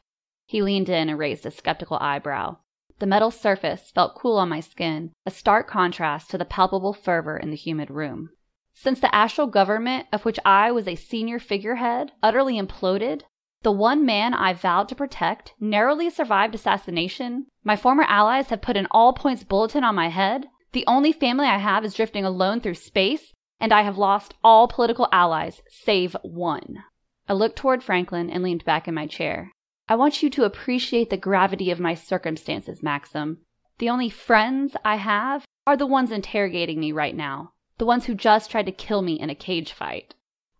He 0.45 0.61
leaned 0.61 0.89
in 0.89 1.09
and 1.09 1.17
raised 1.17 1.43
a 1.43 1.49
skeptical 1.49 1.97
eyebrow. 1.99 2.57
The 2.99 3.07
metal 3.07 3.31
surface 3.31 3.89
felt 3.89 4.13
cool 4.13 4.37
on 4.37 4.47
my 4.47 4.59
skin, 4.59 5.13
a 5.25 5.31
stark 5.31 5.67
contrast 5.67 6.29
to 6.29 6.37
the 6.37 6.45
palpable 6.45 6.93
fervor 6.93 7.35
in 7.35 7.49
the 7.49 7.57
humid 7.57 7.89
room. 7.89 8.29
Since 8.75 8.99
the 8.99 9.13
astral 9.13 9.47
government, 9.47 10.05
of 10.13 10.23
which 10.23 10.37
I 10.45 10.71
was 10.71 10.87
a 10.87 10.93
senior 10.93 11.39
figurehead, 11.39 12.11
utterly 12.21 12.61
imploded, 12.61 13.23
the 13.63 13.71
one 13.71 14.05
man 14.05 14.35
I 14.35 14.53
vowed 14.53 14.87
to 14.89 14.95
protect 14.95 15.55
narrowly 15.59 16.11
survived 16.11 16.53
assassination. 16.53 17.47
My 17.63 17.75
former 17.75 18.03
allies 18.03 18.49
have 18.49 18.61
put 18.61 18.77
an 18.77 18.87
all 18.91 19.13
points 19.13 19.43
bulletin 19.43 19.83
on 19.83 19.95
my 19.95 20.09
head. 20.09 20.45
The 20.75 20.83
only 20.87 21.13
family 21.13 21.45
I 21.45 21.59
have 21.59 21.85
is 21.85 21.93
drifting 21.93 22.25
alone 22.25 22.59
through 22.59 22.73
space, 22.73 23.31
and 23.61 23.71
I 23.71 23.83
have 23.83 23.97
lost 23.97 24.33
all 24.43 24.67
political 24.67 25.07
allies 25.09 25.61
save 25.69 26.17
one. 26.21 26.83
I 27.29 27.33
looked 27.33 27.55
toward 27.55 27.81
Franklin 27.81 28.29
and 28.29 28.43
leaned 28.43 28.65
back 28.65 28.85
in 28.85 28.93
my 28.93 29.07
chair. 29.07 29.53
I 29.87 29.95
want 29.95 30.21
you 30.21 30.29
to 30.31 30.43
appreciate 30.43 31.09
the 31.09 31.15
gravity 31.15 31.71
of 31.71 31.79
my 31.79 31.93
circumstances, 31.95 32.83
Maxim. 32.83 33.37
The 33.77 33.87
only 33.87 34.09
friends 34.09 34.75
I 34.83 34.97
have 34.97 35.45
are 35.65 35.77
the 35.77 35.85
ones 35.85 36.11
interrogating 36.11 36.81
me 36.81 36.91
right 36.91 37.15
now, 37.15 37.53
the 37.77 37.85
ones 37.85 38.07
who 38.07 38.13
just 38.13 38.51
tried 38.51 38.65
to 38.65 38.73
kill 38.73 39.01
me 39.01 39.17
in 39.17 39.29
a 39.29 39.33
cage 39.33 39.71
fight. 39.71 40.13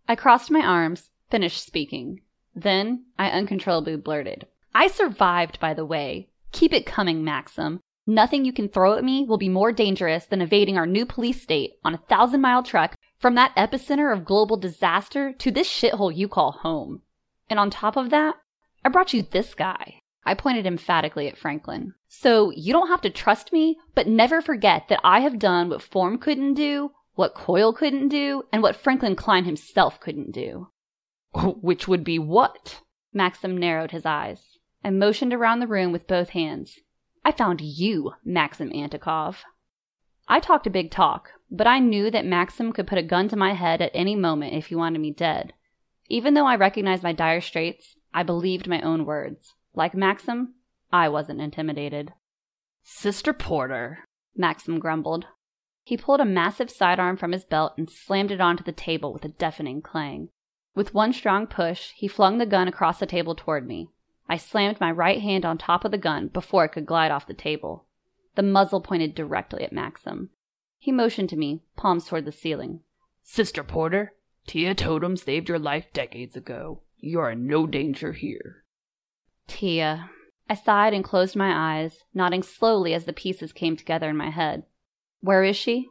I 0.08 0.16
crossed 0.16 0.50
my 0.50 0.60
arms, 0.60 1.10
finished 1.28 1.62
speaking. 1.62 2.22
Then 2.54 3.04
I 3.18 3.28
uncontrollably 3.28 3.96
blurted, 3.96 4.46
I 4.74 4.88
survived, 4.88 5.60
by 5.60 5.74
the 5.74 5.84
way. 5.84 6.30
Keep 6.52 6.72
it 6.72 6.86
coming, 6.86 7.22
Maxim. 7.22 7.80
Nothing 8.06 8.44
you 8.44 8.52
can 8.52 8.68
throw 8.68 8.96
at 8.96 9.02
me 9.02 9.24
will 9.24 9.38
be 9.38 9.48
more 9.48 9.72
dangerous 9.72 10.26
than 10.26 10.40
evading 10.40 10.78
our 10.78 10.86
new 10.86 11.04
police 11.04 11.42
state 11.42 11.74
on 11.84 11.94
a 11.94 11.98
thousand 12.08 12.40
mile 12.40 12.62
trek 12.62 12.96
from 13.18 13.34
that 13.34 13.54
epicenter 13.56 14.12
of 14.12 14.24
global 14.24 14.56
disaster 14.56 15.32
to 15.32 15.50
this 15.50 15.68
shithole 15.68 16.14
you 16.14 16.28
call 16.28 16.52
home. 16.52 17.02
And 17.50 17.58
on 17.58 17.70
top 17.70 17.96
of 17.96 18.10
that, 18.10 18.36
I 18.84 18.90
brought 18.90 19.12
you 19.12 19.22
this 19.22 19.54
guy. 19.54 20.00
I 20.24 20.34
pointed 20.34 20.66
emphatically 20.66 21.26
at 21.28 21.36
Franklin. 21.36 21.94
So 22.08 22.50
you 22.50 22.72
don't 22.72 22.88
have 22.88 23.00
to 23.02 23.10
trust 23.10 23.52
me, 23.52 23.78
but 23.94 24.06
never 24.06 24.40
forget 24.40 24.88
that 24.88 25.00
I 25.02 25.20
have 25.20 25.38
done 25.38 25.68
what 25.68 25.82
Form 25.82 26.18
couldn't 26.18 26.54
do, 26.54 26.92
what 27.14 27.34
Coil 27.34 27.72
couldn't 27.72 28.08
do, 28.08 28.44
and 28.52 28.62
what 28.62 28.76
Franklin 28.76 29.16
Klein 29.16 29.44
himself 29.44 29.98
couldn't 30.00 30.32
do. 30.32 30.68
Which 31.34 31.88
would 31.88 32.04
be 32.04 32.18
what? 32.18 32.82
Maxim 33.12 33.56
narrowed 33.56 33.90
his 33.90 34.06
eyes 34.06 34.58
and 34.84 34.98
motioned 34.98 35.32
around 35.32 35.60
the 35.60 35.66
room 35.66 35.90
with 35.90 36.06
both 36.06 36.30
hands. 36.30 36.78
I 37.26 37.32
found 37.32 37.60
you, 37.60 38.12
Maxim 38.24 38.70
Antikov. 38.70 39.38
I 40.28 40.38
talked 40.38 40.68
a 40.68 40.70
big 40.70 40.92
talk, 40.92 41.32
but 41.50 41.66
I 41.66 41.80
knew 41.80 42.08
that 42.08 42.24
Maxim 42.24 42.72
could 42.72 42.86
put 42.86 42.98
a 42.98 43.02
gun 43.02 43.28
to 43.30 43.36
my 43.36 43.52
head 43.52 43.82
at 43.82 43.90
any 43.94 44.14
moment 44.14 44.54
if 44.54 44.66
he 44.66 44.76
wanted 44.76 45.00
me 45.00 45.10
dead. 45.10 45.52
Even 46.08 46.34
though 46.34 46.46
I 46.46 46.54
recognized 46.54 47.02
my 47.02 47.12
dire 47.12 47.40
straits, 47.40 47.96
I 48.14 48.22
believed 48.22 48.68
my 48.68 48.80
own 48.80 49.04
words. 49.04 49.54
Like 49.74 49.92
Maxim, 49.92 50.54
I 50.92 51.08
wasn't 51.08 51.40
intimidated. 51.40 52.12
Sister 52.84 53.32
Porter, 53.32 54.04
Maxim 54.36 54.78
grumbled. 54.78 55.26
He 55.82 55.96
pulled 55.96 56.20
a 56.20 56.24
massive 56.24 56.70
sidearm 56.70 57.16
from 57.16 57.32
his 57.32 57.44
belt 57.44 57.72
and 57.76 57.90
slammed 57.90 58.30
it 58.30 58.40
onto 58.40 58.62
the 58.62 58.70
table 58.70 59.12
with 59.12 59.24
a 59.24 59.30
deafening 59.30 59.82
clang. 59.82 60.28
With 60.76 60.94
one 60.94 61.12
strong 61.12 61.48
push, 61.48 61.90
he 61.96 62.06
flung 62.06 62.38
the 62.38 62.46
gun 62.46 62.68
across 62.68 63.00
the 63.00 63.04
table 63.04 63.34
toward 63.34 63.66
me. 63.66 63.90
I 64.28 64.36
slammed 64.36 64.80
my 64.80 64.90
right 64.90 65.20
hand 65.20 65.44
on 65.44 65.58
top 65.58 65.84
of 65.84 65.90
the 65.90 65.98
gun 65.98 66.28
before 66.28 66.64
it 66.64 66.70
could 66.70 66.86
glide 66.86 67.10
off 67.10 67.26
the 67.26 67.34
table. 67.34 67.86
The 68.34 68.42
muzzle 68.42 68.80
pointed 68.80 69.14
directly 69.14 69.62
at 69.62 69.72
Maxim. 69.72 70.30
He 70.78 70.92
motioned 70.92 71.30
to 71.30 71.36
me, 71.36 71.62
palms 71.76 72.06
toward 72.06 72.24
the 72.24 72.32
ceiling. 72.32 72.80
Sister 73.22 73.62
Porter, 73.62 74.14
Tia 74.46 74.74
Totem 74.74 75.16
saved 75.16 75.48
your 75.48 75.58
life 75.58 75.92
decades 75.92 76.36
ago. 76.36 76.82
You 76.98 77.20
are 77.20 77.30
in 77.30 77.46
no 77.46 77.66
danger 77.66 78.12
here. 78.12 78.64
Tia. 79.48 80.10
I 80.48 80.54
sighed 80.54 80.94
and 80.94 81.02
closed 81.02 81.34
my 81.34 81.80
eyes, 81.80 82.04
nodding 82.14 82.42
slowly 82.42 82.94
as 82.94 83.04
the 83.04 83.12
pieces 83.12 83.52
came 83.52 83.76
together 83.76 84.08
in 84.08 84.16
my 84.16 84.30
head. 84.30 84.64
Where 85.20 85.42
is 85.42 85.56
she? 85.56 85.88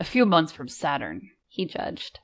A 0.00 0.04
few 0.04 0.24
months 0.24 0.52
from 0.52 0.68
Saturn, 0.68 1.30
he 1.46 1.66
judged. 1.66 2.20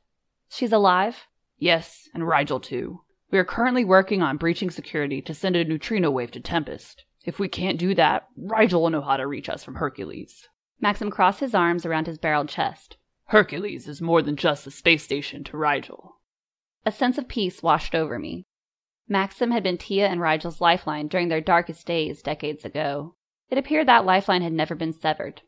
She's 0.48 0.72
alive? 0.72 1.26
Yes, 1.58 2.08
and 2.14 2.26
Rigel 2.26 2.60
too. 2.60 3.02
We 3.30 3.38
are 3.38 3.44
currently 3.44 3.84
working 3.84 4.22
on 4.22 4.36
breaching 4.36 4.70
security 4.70 5.20
to 5.22 5.34
send 5.34 5.56
a 5.56 5.64
neutrino 5.64 6.10
wave 6.10 6.30
to 6.32 6.40
Tempest. 6.40 7.04
If 7.24 7.38
we 7.38 7.48
can't 7.48 7.78
do 7.78 7.94
that, 7.94 8.28
Rigel 8.36 8.82
will 8.82 8.90
know 8.90 9.00
how 9.00 9.16
to 9.16 9.26
reach 9.26 9.48
us 9.48 9.64
from 9.64 9.76
Hercules. 9.76 10.48
Maxim 10.80 11.10
crossed 11.10 11.40
his 11.40 11.54
arms 11.54 11.86
around 11.86 12.06
his 12.06 12.18
barreled 12.18 12.48
chest. 12.48 12.96
Hercules 13.26 13.88
is 13.88 14.02
more 14.02 14.20
than 14.20 14.36
just 14.36 14.66
a 14.66 14.70
space 14.70 15.02
station 15.02 15.42
to 15.44 15.56
Rigel. 15.56 16.16
A 16.84 16.92
sense 16.92 17.16
of 17.16 17.28
peace 17.28 17.62
washed 17.62 17.94
over 17.94 18.18
me. 18.18 18.44
Maxim 19.08 19.50
had 19.50 19.62
been 19.62 19.78
Tia 19.78 20.06
and 20.06 20.20
Rigel's 20.20 20.60
lifeline 20.60 21.08
during 21.08 21.28
their 21.28 21.40
darkest 21.40 21.86
days 21.86 22.22
decades 22.22 22.64
ago. 22.64 23.14
It 23.48 23.58
appeared 23.58 23.88
that 23.88 24.04
lifeline 24.04 24.42
had 24.42 24.52
never 24.52 24.74
been 24.74 24.92
severed. 24.92 25.42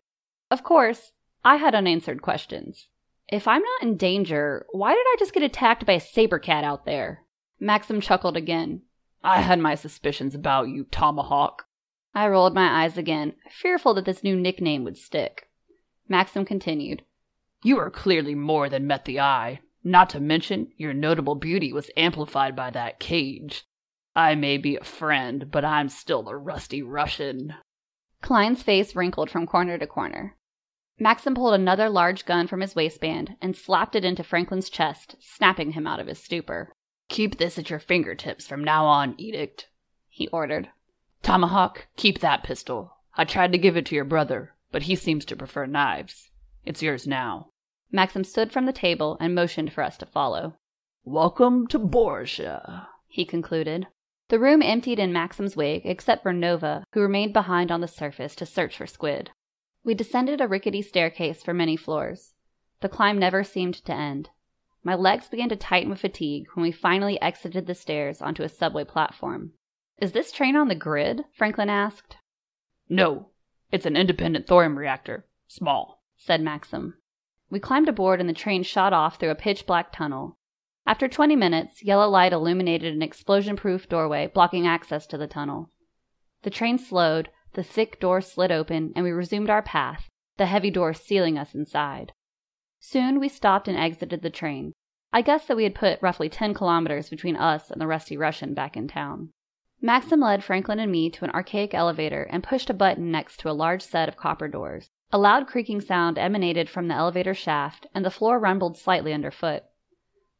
Of 0.51 0.63
course, 0.63 1.13
I 1.45 1.57
had 1.57 1.75
unanswered 1.75 2.23
questions. 2.23 2.89
If 3.29 3.47
I'm 3.47 3.63
not 3.63 3.83
in 3.83 3.97
danger, 3.97 4.67
why 4.73 4.93
did 4.93 5.07
I 5.07 5.17
just 5.19 5.33
get 5.33 5.43
attacked 5.43 5.85
by 5.85 5.95
a 5.95 6.01
saber 6.01 6.39
cat 6.39 6.65
out 6.65 6.87
there? 6.87 7.25
Maxim 7.59 8.01
chuckled 8.01 8.37
again. 8.37 8.83
I 9.23 9.41
had 9.41 9.59
my 9.59 9.75
suspicions 9.75 10.35
about 10.35 10.69
you, 10.69 10.85
Tomahawk. 10.85 11.67
I 12.15 12.29
rolled 12.29 12.55
my 12.55 12.85
eyes 12.85 12.97
again, 12.97 13.35
fearful 13.51 13.95
that 13.95 14.05
this 14.05 14.23
new 14.23 14.37
nickname 14.37 14.85
would 14.85 14.97
stick. 14.97 15.49
Maxim 16.09 16.45
continued. 16.45 17.03
You 17.63 17.79
are 17.79 17.91
clearly 17.91 18.35
more 18.35 18.69
than 18.69 18.87
met 18.87 19.05
the 19.05 19.21
eye. 19.21 19.61
Not 19.83 20.11
to 20.11 20.21
mention, 20.21 20.73
your 20.77 20.95
notable 20.95 21.35
beauty 21.35 21.73
was 21.73 21.91
amplified 21.97 22.55
by 22.57 22.71
that 22.71 23.01
cage. 23.01 23.65
I 24.15 24.35
may 24.35 24.57
be 24.57 24.77
a 24.77 24.85
friend, 24.85 25.51
but 25.51 25.65
I'm 25.65 25.89
still 25.89 26.23
the 26.23 26.37
rusty 26.37 26.83
Russian. 26.83 27.55
Klein's 28.23 28.63
face 28.63 28.97
wrinkled 28.97 29.31
from 29.31 29.47
corner 29.47 29.79
to 29.79 29.87
corner. 29.87 30.37
Maxim 30.99 31.35
pulled 31.35 31.55
another 31.55 31.91
large 31.91 32.25
gun 32.25 32.47
from 32.47 32.63
his 32.63 32.75
waistband 32.75 33.37
and 33.43 33.55
slapped 33.55 33.95
it 33.95 34.05
into 34.05 34.25
Franklin's 34.25 34.71
chest, 34.71 35.17
snapping 35.21 35.73
him 35.73 35.87
out 35.87 36.01
of 36.01 36.07
his 36.07 36.23
stupor. 36.23 36.73
Keep 37.09 37.39
this 37.39 37.59
at 37.59 37.71
your 37.71 37.79
fingertips 37.79 38.47
from 38.47 38.65
now 38.65 38.87
on, 38.87 39.15
Edict, 39.19 39.69
he 40.09 40.29
ordered. 40.29 40.71
Tomahawk, 41.23 41.87
keep 41.97 42.21
that 42.21 42.43
pistol. 42.43 42.97
I 43.17 43.25
tried 43.25 43.53
to 43.53 43.59
give 43.59 43.77
it 43.77 43.87
to 43.87 43.95
your 43.95 44.05
brother, 44.05 44.55
but 44.73 44.85
he 44.85 44.95
seems 44.97 45.25
to 45.27 45.37
prefer 45.37 45.67
knives. 45.67 46.31
It's 46.65 46.83
yours 46.83 47.07
now. 47.07 47.51
Maxim 47.93 48.25
stood 48.25 48.53
from 48.53 48.67
the 48.67 48.73
table 48.73 49.17
and 49.21 49.35
motioned 49.35 49.73
for 49.73 49.83
us 49.83 49.97
to 49.99 50.07
follow. 50.07 50.57
Welcome 51.05 51.69
to 51.69 51.79
Borgia, 51.79 52.89
he 53.07 53.25
concluded. 53.25 53.87
The 54.29 54.41
room 54.41 54.61
emptied 54.61 54.99
in 54.99 55.13
Maxim's 55.13 55.57
wake 55.57 55.83
except 55.85 56.25
for 56.25 56.33
Nova, 56.33 56.85
who 56.93 57.01
remained 57.01 57.33
behind 57.33 57.71
on 57.71 57.81
the 57.81 57.89
surface 57.89 58.35
to 58.37 58.47
search 58.47 58.77
for 58.77 58.87
squid. 58.87 59.31
We 59.85 59.95
descended 59.95 60.41
a 60.41 60.49
rickety 60.49 60.83
staircase 60.83 61.45
for 61.45 61.55
many 61.55 61.77
floors. 61.77 62.35
The 62.81 62.89
climb 62.89 63.19
never 63.19 63.45
seemed 63.45 63.75
to 63.85 63.95
end. 63.95 64.31
My 64.87 64.95
legs 64.95 65.27
began 65.27 65.49
to 65.49 65.57
tighten 65.57 65.91
with 65.91 65.99
fatigue 65.99 66.47
when 66.55 66.63
we 66.63 66.71
finally 66.71 67.21
exited 67.21 67.67
the 67.67 67.75
stairs 67.75 68.23
onto 68.23 68.45
a 68.45 68.49
subway 68.49 68.85
platform. 68.85 69.51
Is 69.99 70.13
this 70.13 70.31
train 70.31 70.55
on 70.55 70.69
the 70.69 70.77
grid? 70.77 71.25
Franklin 71.35 71.69
asked. 71.69 72.19
No, 72.89 73.31
it's 73.73 73.85
an 73.85 73.97
independent 73.97 74.47
thorium 74.47 74.79
reactor. 74.79 75.27
Small, 75.49 76.05
said 76.17 76.41
Maxim. 76.41 76.95
We 77.51 77.59
climbed 77.59 77.89
aboard 77.89 78.21
and 78.21 78.29
the 78.29 78.33
train 78.33 78.63
shot 78.63 78.93
off 78.93 79.19
through 79.19 79.31
a 79.31 79.35
pitch 79.35 79.67
black 79.67 79.93
tunnel. 79.93 80.39
After 80.87 81.09
20 81.09 81.35
minutes, 81.35 81.83
yellow 81.83 82.09
light 82.09 82.33
illuminated 82.33 82.95
an 82.95 83.03
explosion 83.03 83.57
proof 83.57 83.89
doorway 83.89 84.31
blocking 84.33 84.69
access 84.69 85.05
to 85.09 85.19
the 85.19 85.27
tunnel. 85.27 85.73
The 86.45 86.51
train 86.51 86.79
slowed, 86.79 87.31
the 87.55 87.65
thick 87.65 87.99
door 87.99 88.21
slid 88.21 88.53
open, 88.53 88.93
and 88.95 89.05
we 89.05 89.11
resumed 89.11 89.51
our 89.51 89.63
path, 89.63 90.09
the 90.37 90.47
heavy 90.47 90.71
door 90.71 90.95
sealing 90.95 91.37
us 91.37 91.57
inside. 91.57 92.13
Soon 92.89 93.19
we 93.19 93.29
stopped 93.29 93.67
and 93.67 93.77
exited 93.77 94.23
the 94.23 94.31
train. 94.31 94.73
I 95.13 95.21
guessed 95.21 95.49
that 95.49 95.57
we 95.57 95.65
had 95.65 95.75
put 95.75 96.01
roughly 96.01 96.29
10 96.29 96.55
kilometers 96.55 97.11
between 97.11 97.35
us 97.35 97.69
and 97.69 97.81
the 97.81 97.87
rusty 97.89 98.17
Russian 98.17 98.55
back 98.55 98.77
in 98.77 98.87
town. 98.87 99.31
Maxim 99.81 100.21
led 100.21 100.45
Franklin 100.45 100.79
and 100.79 100.93
me 100.93 101.11
to 101.11 101.25
an 101.25 101.33
archaic 101.33 101.75
elevator 101.75 102.23
and 102.31 102.45
pushed 102.45 102.71
a 102.71 102.75
button 102.75 103.11
next 103.11 103.41
to 103.41 103.51
a 103.51 103.59
large 103.59 103.83
set 103.83 104.09
of 104.09 104.17
copper 104.17 104.47
doors. 104.47 104.89
A 105.11 105.19
loud 105.19 105.49
creaking 105.49 105.81
sound 105.81 106.17
emanated 106.17 106.71
from 106.71 106.87
the 106.87 106.95
elevator 106.95 107.35
shaft, 107.35 107.89
and 107.93 108.05
the 108.05 108.11
floor 108.11 108.39
rumbled 108.39 108.79
slightly 108.79 109.13
underfoot. 109.13 109.65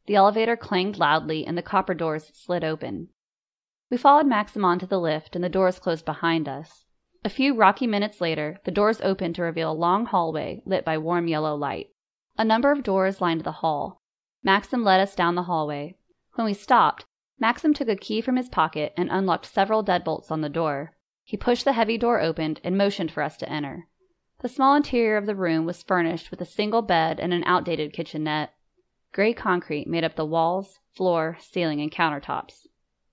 The 0.05 0.15
elevator 0.15 0.55
clanged 0.55 0.97
loudly, 0.97 1.45
and 1.45 1.57
the 1.57 1.61
copper 1.61 1.93
doors 1.93 2.31
slid 2.33 2.63
open. 2.63 3.09
We 3.89 3.97
followed 3.97 4.25
Maxim 4.25 4.63
onto 4.63 4.87
the 4.87 5.01
lift, 5.01 5.35
and 5.35 5.43
the 5.43 5.49
doors 5.49 5.79
closed 5.79 6.05
behind 6.05 6.47
us. 6.47 6.85
A 7.25 7.29
few 7.29 7.53
rocky 7.53 7.87
minutes 7.87 8.21
later, 8.21 8.61
the 8.63 8.71
doors 8.71 9.01
opened 9.01 9.35
to 9.35 9.43
reveal 9.43 9.69
a 9.69 9.73
long 9.73 10.05
hallway 10.05 10.61
lit 10.65 10.85
by 10.85 10.97
warm 10.97 11.27
yellow 11.27 11.53
light. 11.53 11.89
A 12.37 12.45
number 12.45 12.71
of 12.71 12.83
doors 12.83 13.19
lined 13.19 13.41
the 13.41 13.51
hall. 13.63 14.01
Maxim 14.43 14.83
led 14.83 14.99
us 14.99 15.15
down 15.15 15.35
the 15.35 15.43
hallway. 15.43 15.95
When 16.33 16.45
we 16.45 16.53
stopped, 16.53 17.05
Maxim 17.39 17.73
took 17.73 17.87
a 17.87 17.95
key 17.95 18.21
from 18.21 18.35
his 18.35 18.47
pocket 18.47 18.93
and 18.95 19.09
unlocked 19.11 19.45
several 19.47 19.83
deadbolts 19.83 20.29
on 20.29 20.41
the 20.41 20.49
door. 20.49 20.95
He 21.23 21.35
pushed 21.35 21.65
the 21.65 21.73
heavy 21.73 21.97
door 21.97 22.21
open 22.21 22.57
and 22.63 22.77
motioned 22.77 23.11
for 23.11 23.23
us 23.23 23.37
to 23.37 23.49
enter. 23.49 23.87
The 24.41 24.49
small 24.49 24.75
interior 24.75 25.17
of 25.17 25.25
the 25.25 25.35
room 25.35 25.65
was 25.65 25.81
furnished 25.81 26.29
with 26.29 26.39
a 26.41 26.45
single 26.45 26.83
bed 26.83 27.19
and 27.19 27.33
an 27.33 27.43
outdated 27.43 27.91
kitchenette. 27.91 28.53
Gray 29.11 29.33
concrete 29.33 29.87
made 29.87 30.03
up 30.03 30.15
the 30.15 30.25
walls, 30.25 30.79
floor, 30.95 31.37
ceiling, 31.41 31.81
and 31.81 31.91
countertops. 31.91 32.67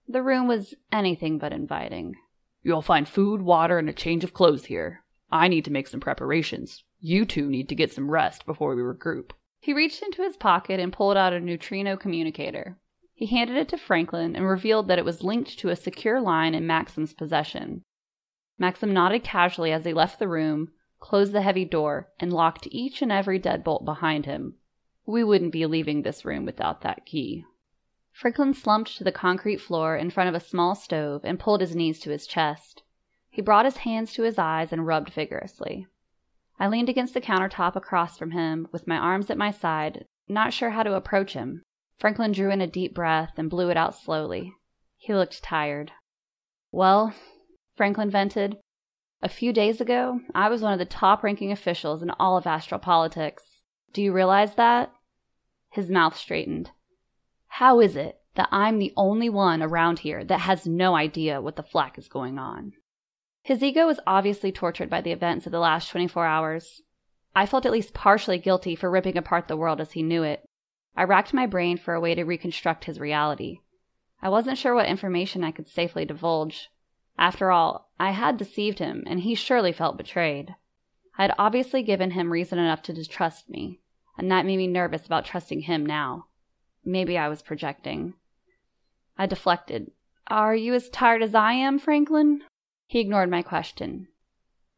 The 0.06 0.22
room 0.22 0.46
was 0.46 0.74
anything 0.92 1.38
but 1.38 1.52
inviting. 1.52 2.16
You'll 2.62 2.82
find 2.82 3.08
food, 3.08 3.40
water, 3.40 3.78
and 3.78 3.88
a 3.88 3.94
change 3.94 4.22
of 4.22 4.34
clothes 4.34 4.66
here. 4.66 5.02
I 5.32 5.48
need 5.48 5.64
to 5.64 5.72
make 5.72 5.88
some 5.88 6.00
preparations. 6.00 6.84
You 7.06 7.26
two 7.26 7.50
need 7.50 7.68
to 7.68 7.74
get 7.74 7.92
some 7.92 8.10
rest 8.10 8.46
before 8.46 8.74
we 8.74 8.80
regroup. 8.80 9.32
He 9.60 9.74
reached 9.74 10.02
into 10.02 10.22
his 10.22 10.38
pocket 10.38 10.80
and 10.80 10.90
pulled 10.90 11.18
out 11.18 11.34
a 11.34 11.38
neutrino 11.38 11.98
communicator. 11.98 12.78
He 13.12 13.26
handed 13.26 13.58
it 13.58 13.68
to 13.68 13.76
Franklin 13.76 14.34
and 14.34 14.48
revealed 14.48 14.88
that 14.88 14.98
it 14.98 15.04
was 15.04 15.22
linked 15.22 15.58
to 15.58 15.68
a 15.68 15.76
secure 15.76 16.18
line 16.18 16.54
in 16.54 16.66
Maxim's 16.66 17.12
possession. 17.12 17.82
Maxim 18.56 18.94
nodded 18.94 19.22
casually 19.22 19.70
as 19.70 19.84
he 19.84 19.92
left 19.92 20.18
the 20.18 20.28
room, 20.28 20.70
closed 20.98 21.34
the 21.34 21.42
heavy 21.42 21.66
door, 21.66 22.08
and 22.18 22.32
locked 22.32 22.68
each 22.70 23.02
and 23.02 23.12
every 23.12 23.38
deadbolt 23.38 23.84
behind 23.84 24.24
him. 24.24 24.54
We 25.04 25.22
wouldn't 25.22 25.52
be 25.52 25.66
leaving 25.66 26.04
this 26.04 26.24
room 26.24 26.46
without 26.46 26.80
that 26.80 27.04
key. 27.04 27.44
Franklin 28.12 28.54
slumped 28.54 28.96
to 28.96 29.04
the 29.04 29.12
concrete 29.12 29.60
floor 29.60 29.94
in 29.94 30.08
front 30.08 30.30
of 30.30 30.34
a 30.34 30.40
small 30.40 30.74
stove 30.74 31.20
and 31.22 31.38
pulled 31.38 31.60
his 31.60 31.76
knees 31.76 32.00
to 32.00 32.08
his 32.08 32.26
chest. 32.26 32.82
He 33.28 33.42
brought 33.42 33.66
his 33.66 33.76
hands 33.76 34.14
to 34.14 34.22
his 34.22 34.38
eyes 34.38 34.72
and 34.72 34.86
rubbed 34.86 35.10
vigorously. 35.10 35.86
I 36.58 36.68
leaned 36.68 36.88
against 36.88 37.14
the 37.14 37.20
countertop 37.20 37.76
across 37.76 38.16
from 38.16 38.30
him, 38.30 38.68
with 38.72 38.86
my 38.86 38.96
arms 38.96 39.30
at 39.30 39.38
my 39.38 39.50
side, 39.50 40.04
not 40.28 40.52
sure 40.52 40.70
how 40.70 40.82
to 40.82 40.94
approach 40.94 41.32
him. 41.32 41.62
Franklin 41.98 42.32
drew 42.32 42.50
in 42.50 42.60
a 42.60 42.66
deep 42.66 42.94
breath 42.94 43.32
and 43.36 43.50
blew 43.50 43.70
it 43.70 43.76
out 43.76 43.94
slowly. 43.94 44.52
He 44.96 45.14
looked 45.14 45.42
tired. 45.42 45.92
Well, 46.70 47.14
Franklin 47.76 48.10
vented, 48.10 48.56
a 49.24 49.28
few 49.28 49.54
days 49.54 49.80
ago, 49.80 50.20
I 50.34 50.50
was 50.50 50.60
one 50.60 50.74
of 50.74 50.78
the 50.78 50.84
top 50.84 51.22
ranking 51.22 51.50
officials 51.50 52.02
in 52.02 52.10
all 52.10 52.36
of 52.36 52.46
astral 52.46 52.78
politics. 52.78 53.42
Do 53.94 54.02
you 54.02 54.12
realize 54.12 54.54
that? 54.56 54.92
His 55.70 55.88
mouth 55.88 56.14
straightened. 56.14 56.72
How 57.46 57.80
is 57.80 57.96
it 57.96 58.18
that 58.34 58.50
I'm 58.52 58.78
the 58.78 58.92
only 58.98 59.30
one 59.30 59.62
around 59.62 60.00
here 60.00 60.24
that 60.24 60.40
has 60.40 60.66
no 60.66 60.94
idea 60.94 61.40
what 61.40 61.56
the 61.56 61.62
flack 61.62 61.96
is 61.96 62.06
going 62.06 62.38
on? 62.38 62.74
His 63.44 63.62
ego 63.62 63.86
was 63.86 64.00
obviously 64.06 64.50
tortured 64.50 64.88
by 64.88 65.02
the 65.02 65.12
events 65.12 65.44
of 65.44 65.52
the 65.52 65.58
last 65.58 65.90
24 65.90 66.24
hours. 66.24 66.80
I 67.36 67.44
felt 67.44 67.66
at 67.66 67.72
least 67.72 67.92
partially 67.92 68.38
guilty 68.38 68.74
for 68.74 68.90
ripping 68.90 69.18
apart 69.18 69.48
the 69.48 69.56
world 69.56 69.82
as 69.82 69.92
he 69.92 70.02
knew 70.02 70.22
it. 70.22 70.48
I 70.96 71.04
racked 71.04 71.34
my 71.34 71.44
brain 71.44 71.76
for 71.76 71.92
a 71.92 72.00
way 72.00 72.14
to 72.14 72.24
reconstruct 72.24 72.86
his 72.86 72.98
reality. 72.98 73.58
I 74.22 74.30
wasn't 74.30 74.56
sure 74.56 74.74
what 74.74 74.86
information 74.86 75.44
I 75.44 75.50
could 75.50 75.68
safely 75.68 76.06
divulge. 76.06 76.70
After 77.18 77.50
all, 77.50 77.90
I 78.00 78.12
had 78.12 78.38
deceived 78.38 78.78
him, 78.78 79.04
and 79.06 79.20
he 79.20 79.34
surely 79.34 79.72
felt 79.72 79.98
betrayed. 79.98 80.54
I 81.18 81.24
had 81.24 81.34
obviously 81.38 81.82
given 81.82 82.12
him 82.12 82.32
reason 82.32 82.58
enough 82.58 82.80
to 82.84 82.94
distrust 82.94 83.50
me, 83.50 83.82
and 84.16 84.30
that 84.30 84.46
made 84.46 84.56
me 84.56 84.68
nervous 84.68 85.04
about 85.04 85.26
trusting 85.26 85.60
him 85.62 85.84
now. 85.84 86.28
Maybe 86.82 87.18
I 87.18 87.28
was 87.28 87.42
projecting. 87.42 88.14
I 89.18 89.26
deflected. 89.26 89.90
Are 90.28 90.56
you 90.56 90.72
as 90.72 90.88
tired 90.88 91.22
as 91.22 91.34
I 91.34 91.52
am, 91.52 91.78
Franklin? 91.78 92.40
He 92.86 93.00
ignored 93.00 93.30
my 93.30 93.42
question. 93.42 94.08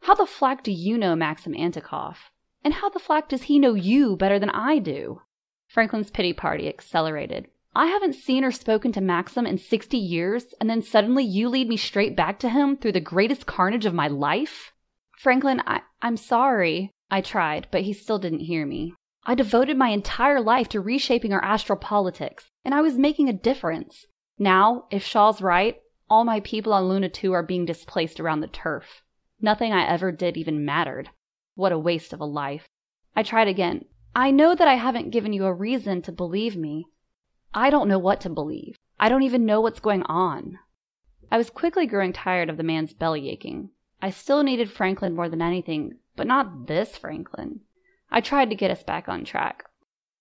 How 0.03 0.15
the 0.15 0.27
flack 0.27 0.63
do 0.63 0.73
you 0.73 0.97
know 0.97 1.17
Maxim 1.17 1.55
Antikov? 1.55 2.17
And 2.63 2.75
how 2.75 2.89
the 2.89 2.99
flack 2.99 3.29
does 3.29 3.45
he 3.45 3.59
know 3.59 3.75
you 3.75 4.17
better 4.17 4.39
than 4.39 4.51
I 4.51 4.79
do? 4.79 5.23
Franklin's 5.69 6.11
pity 6.11 6.33
party 6.33 6.69
accelerated. 6.69 7.49
I 7.75 7.87
haven't 7.87 8.15
seen 8.15 8.43
or 8.43 8.53
spoken 8.53 8.93
to 8.93 9.01
Maxim 9.01 9.47
in 9.47 9.59
60 9.59 9.99
years, 9.99 10.55
and 10.61 10.71
then 10.71 10.81
suddenly 10.81 11.25
you 11.25 11.49
lead 11.49 11.69
me 11.69 11.77
straight 11.77 12.17
back 12.17 12.39
to 12.39 12.49
him 12.49 12.77
through 12.77 12.93
the 12.93 13.01
greatest 13.01 13.47
carnage 13.47 13.85
of 13.85 13.93
my 13.93 14.09
life? 14.09 14.73
Franklin, 15.19 15.63
I, 15.67 15.83
I'm 16.01 16.17
sorry. 16.17 16.91
I 17.11 17.21
tried, 17.21 17.69
but 17.71 17.83
he 17.83 17.93
still 17.93 18.19
didn't 18.19 18.41
hear 18.41 18.65
me. 18.65 18.95
I 19.25 19.35
devoted 19.35 19.77
my 19.77 19.89
entire 19.89 20.41
life 20.41 20.69
to 20.71 20.81
reshaping 20.81 21.33
our 21.33 21.45
astral 21.45 21.79
politics, 21.79 22.47
and 22.65 22.75
I 22.75 22.81
was 22.81 22.97
making 22.97 23.29
a 23.29 23.35
difference. 23.35 24.07
Now, 24.39 24.85
if 24.91 25.05
Shaw's 25.05 25.43
right, 25.43 25.77
all 26.09 26.25
my 26.25 26.41
people 26.41 26.73
on 26.73 26.89
Luna 26.89 27.09
2 27.09 27.33
are 27.33 27.43
being 27.43 27.65
displaced 27.65 28.21
around 28.21 28.41
the 28.41 28.47
turf. 28.47 29.03
Nothing 29.41 29.73
I 29.73 29.87
ever 29.87 30.13
did 30.13 30.37
even 30.37 30.65
mattered. 30.65 31.11
What 31.55 31.73
a 31.73 31.79
waste 31.79 32.13
of 32.13 32.21
a 32.21 32.25
life. 32.25 32.67
I 33.15 33.23
tried 33.23 33.49
again. 33.49 33.87
I 34.15 34.31
know 34.31 34.55
that 34.55 34.69
I 34.69 34.75
haven't 34.75 35.11
given 35.11 35.33
you 35.33 35.45
a 35.45 35.53
reason 35.53 36.03
to 36.03 36.13
believe 36.13 36.57
me. 36.57 36.87
I 37.53 37.71
don't 37.71 37.89
know 37.89 37.99
what 37.99 38.21
to 38.23 38.31
believe. 38.31 38.77
I 38.99 39.09
don't 39.09 39.25
even 39.25 39.45
know 39.45 39.61
what's 39.61 39.81
going 39.81 40.03
on. 40.05 40.59
I 41.31 41.39
was 41.39 41.51
quickly 41.51 41.87
growing 41.87 42.13
tired 42.13 42.49
of 42.49 42.57
the 42.57 42.63
man's 42.63 42.95
belly 42.95 43.29
aching. 43.29 43.71
I 44.01 44.11
still 44.11 44.43
needed 44.43 44.71
Franklin 44.71 45.15
more 45.15 45.29
than 45.29 45.43
anything, 45.43 45.99
but 46.15 46.27
not 46.27 46.67
this 46.67 46.97
Franklin. 46.97 47.61
I 48.11 48.21
tried 48.21 48.51
to 48.51 48.57
get 48.57 48.71
us 48.71 48.83
back 48.83 49.09
on 49.09 49.25
track. 49.25 49.65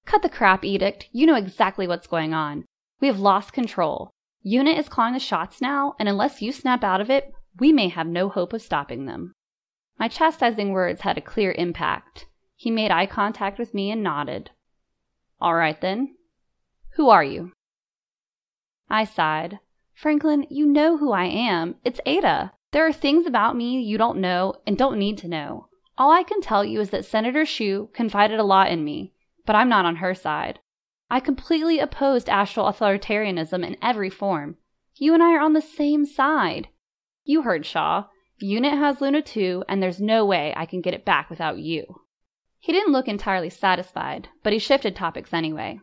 Cut 0.05 0.21
the 0.21 0.29
crap, 0.29 0.65
Edict. 0.65 1.09
You 1.11 1.25
know 1.25 1.35
exactly 1.35 1.87
what's 1.87 2.07
going 2.07 2.33
on. 2.33 2.65
We 2.99 3.07
have 3.07 3.19
lost 3.19 3.53
control. 3.53 4.11
Unit 4.47 4.77
is 4.77 4.87
calling 4.87 5.13
the 5.13 5.19
shots 5.19 5.59
now, 5.59 5.95
and 5.97 6.07
unless 6.07 6.39
you 6.39 6.51
snap 6.51 6.83
out 6.83 7.01
of 7.01 7.09
it, 7.09 7.33
we 7.59 7.73
may 7.73 7.87
have 7.87 8.05
no 8.05 8.29
hope 8.29 8.53
of 8.53 8.61
stopping 8.61 9.07
them. 9.07 9.33
My 9.97 10.07
chastising 10.07 10.71
words 10.71 11.01
had 11.01 11.17
a 11.17 11.21
clear 11.21 11.51
impact. 11.53 12.27
He 12.55 12.69
made 12.69 12.91
eye 12.91 13.07
contact 13.07 13.57
with 13.57 13.73
me 13.73 13.89
and 13.89 14.03
nodded. 14.03 14.51
All 15.41 15.55
right 15.55 15.81
then. 15.81 16.13
Who 16.91 17.09
are 17.09 17.23
you? 17.23 17.53
I 18.87 19.03
sighed. 19.03 19.57
Franklin, 19.95 20.45
you 20.51 20.67
know 20.67 20.97
who 20.97 21.11
I 21.11 21.25
am. 21.25 21.77
It's 21.83 21.99
Eta. 22.05 22.51
There 22.71 22.85
are 22.85 22.93
things 22.93 23.25
about 23.25 23.55
me 23.55 23.81
you 23.81 23.97
don't 23.97 24.19
know 24.19 24.53
and 24.67 24.77
don't 24.77 24.99
need 24.99 25.17
to 25.19 25.27
know. 25.27 25.69
All 25.97 26.11
I 26.11 26.21
can 26.21 26.39
tell 26.39 26.63
you 26.63 26.81
is 26.81 26.91
that 26.91 27.05
Senator 27.05 27.47
Shu 27.47 27.89
confided 27.93 28.39
a 28.39 28.43
lot 28.43 28.69
in 28.69 28.83
me, 28.83 29.11
but 29.47 29.55
I'm 29.55 29.69
not 29.69 29.85
on 29.85 29.95
her 29.95 30.13
side. 30.13 30.59
I 31.09 31.19
completely 31.19 31.79
opposed 31.79 32.29
astral 32.29 32.65
authoritarianism 32.65 33.65
in 33.65 33.77
every 33.81 34.09
form. 34.09 34.57
You 34.95 35.13
and 35.13 35.21
I 35.21 35.33
are 35.33 35.41
on 35.41 35.53
the 35.53 35.61
same 35.61 36.05
side. 36.05 36.69
You 37.23 37.43
heard 37.43 37.65
Shaw. 37.65 38.05
Unit 38.39 38.73
has 38.73 39.01
Luna 39.01 39.21
2, 39.21 39.63
and 39.69 39.81
there's 39.81 40.01
no 40.01 40.25
way 40.25 40.53
I 40.57 40.65
can 40.65 40.81
get 40.81 40.93
it 40.93 41.05
back 41.05 41.29
without 41.29 41.59
you. 41.59 42.01
He 42.59 42.73
didn't 42.73 42.91
look 42.91 43.07
entirely 43.07 43.49
satisfied, 43.49 44.29
but 44.43 44.51
he 44.51 44.59
shifted 44.59 44.95
topics 44.95 45.33
anyway. 45.33 45.79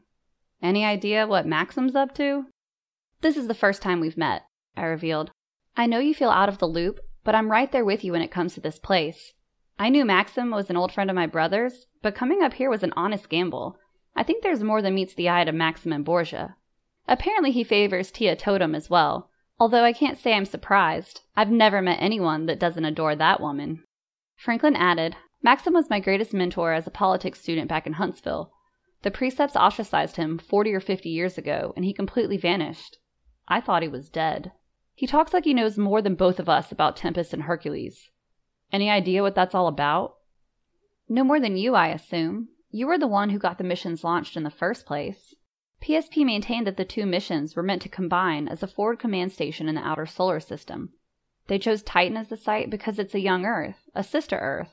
Any 0.61 0.85
idea 0.85 1.27
what 1.27 1.47
Maxim's 1.47 1.95
up 1.95 2.15
to? 2.17 2.47
This 3.21 3.37
is 3.37 3.47
the 3.47 3.55
first 3.55 3.83
time 3.83 4.01
we've 4.01 4.17
met, 4.17 4.43
I 4.77 4.83
revealed. 4.83 5.31
I 5.77 5.87
know 5.87 5.99
you 5.99 6.15
feel 6.15 6.31
out 6.31 6.49
of 6.49 6.59
the 6.59 6.67
loop, 6.67 6.99
but 7.25 7.35
I'm 7.35 7.51
right 7.51 7.71
there 7.71 7.85
with 7.85 8.05
you 8.05 8.13
when 8.13 8.23
it 8.23 8.33
comes 8.33 8.55
to 8.55 8.61
this 8.61 8.79
place. 8.79 9.33
I 9.79 9.89
knew 9.89 10.05
Maxim 10.05 10.51
was 10.51 10.71
an 10.71 10.77
old 10.77 10.93
friend 10.93 11.09
of 11.09 11.17
my 11.17 11.27
brother's, 11.27 11.87
but 12.03 12.15
coming 12.15 12.43
up 12.43 12.55
here 12.55 12.69
was 12.69 12.83
an 12.83 12.93
honest 12.97 13.29
gamble. 13.29 13.79
I 14.15 14.23
think 14.23 14.43
there's 14.43 14.63
more 14.63 14.83
than 14.83 14.95
meets 14.95 15.15
the 15.15 15.31
eye 15.31 15.45
to 15.45 15.53
Maxim 15.53 15.93
and 15.93 16.05
Borgia. 16.05 16.57
Apparently, 17.09 17.51
he 17.51 17.65
favors 17.65 18.11
Tia 18.11 18.37
Totem 18.37 18.75
as 18.75 18.91
well, 18.91 19.31
although 19.59 19.85
I 19.85 19.93
can't 19.93 20.19
say 20.19 20.35
I'm 20.35 20.45
surprised. 20.45 21.23
I've 21.37 21.51
never 21.51 21.81
met 21.83 21.99
anyone 22.01 22.47
that 22.47 22.61
doesn't 22.61 22.85
adore 22.85 23.17
that 23.17 23.41
woman. 23.41 23.85
Franklin 24.37 24.77
added, 24.77 25.17
Maxim 25.43 25.73
was 25.73 25.91
my 25.91 25.99
greatest 25.99 26.33
mentor 26.33 26.73
as 26.73 26.87
a 26.87 26.91
politics 26.91 27.41
student 27.41 27.69
back 27.69 27.87
in 27.87 27.95
Huntsville. 27.95 28.53
The 29.03 29.11
precepts 29.11 29.57
ostracized 29.57 30.17
him 30.17 30.39
40 30.39 30.73
or 30.73 30.81
50 30.81 31.09
years 31.09 31.37
ago, 31.37 31.73
and 31.75 31.85
he 31.85 31.93
completely 31.93 32.37
vanished. 32.37 32.99
I 33.49 33.61
thought 33.61 33.83
he 33.83 33.89
was 33.89 34.09
dead. 34.09 34.53
He 34.95 35.07
talks 35.07 35.33
like 35.33 35.45
he 35.45 35.55
knows 35.55 35.77
more 35.77 36.01
than 36.01 36.15
both 36.15 36.39
of 36.39 36.49
us 36.49 36.71
about 36.71 36.97
Tempest 36.97 37.33
and 37.33 37.43
Hercules. 37.43 38.11
Any 38.73 38.89
idea 38.89 39.23
what 39.23 39.35
that's 39.35 39.55
all 39.55 39.67
about? 39.67 40.15
No 41.09 41.25
more 41.25 41.41
than 41.41 41.57
you, 41.57 41.75
I 41.75 41.89
assume. 41.89 42.49
You 42.75 42.87
were 42.87 42.97
the 42.97 43.07
one 43.07 43.29
who 43.29 43.39
got 43.39 43.59
the 43.59 43.65
missions 43.65 44.03
launched 44.03 44.35
in 44.35 44.45
the 44.45 44.51
first 44.51 44.87
place. 44.87 45.35
PSP 45.83 46.25
maintained 46.25 46.67
that 46.67 46.79
the 46.79 46.87
two 46.87 47.05
missions 47.05 47.55
were 47.55 47.63
meant 47.63 47.83
to 47.83 47.91
combine 47.91 48.49
as 48.49 48.63
a 48.63 48.67
forward 48.67 48.99
command 48.99 49.31
station 49.31 49.69
in 49.69 49.75
the 49.75 49.87
outer 49.87 50.07
solar 50.07 50.41
system. 50.41 50.95
They 51.49 51.59
chose 51.59 51.83
Titan 51.83 52.17
as 52.17 52.31
the 52.31 52.37
site 52.37 52.71
because 52.71 52.99
it's 52.99 53.15
a 53.15 53.21
young 53.21 53.45
Earth, 53.45 53.91
a 53.95 54.03
sister 54.03 54.39
Earth. 54.39 54.73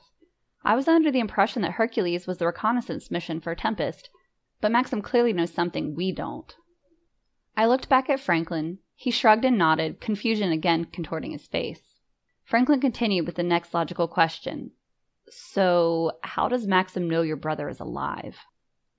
I 0.64 0.76
was 0.76 0.88
under 0.88 1.10
the 1.10 1.20
impression 1.20 1.60
that 1.60 1.72
Hercules 1.72 2.26
was 2.26 2.38
the 2.38 2.46
reconnaissance 2.46 3.10
mission 3.10 3.38
for 3.38 3.54
Tempest, 3.54 4.08
but 4.62 4.72
Maxim 4.72 5.02
clearly 5.02 5.34
knows 5.34 5.52
something 5.52 5.94
we 5.94 6.10
don't. 6.10 6.54
I 7.54 7.66
looked 7.66 7.90
back 7.90 8.08
at 8.08 8.20
Franklin. 8.20 8.78
He 8.94 9.10
shrugged 9.10 9.44
and 9.44 9.58
nodded, 9.58 10.00
confusion 10.00 10.52
again 10.52 10.86
contorting 10.86 11.32
his 11.32 11.46
face. 11.46 11.96
Franklin 12.44 12.80
continued 12.80 13.26
with 13.26 13.34
the 13.34 13.42
next 13.42 13.74
logical 13.74 14.08
question. 14.08 14.70
So, 15.30 16.12
how 16.22 16.48
does 16.48 16.66
Maxim 16.66 17.08
know 17.08 17.22
your 17.22 17.36
brother 17.36 17.68
is 17.68 17.78
alive? 17.78 18.36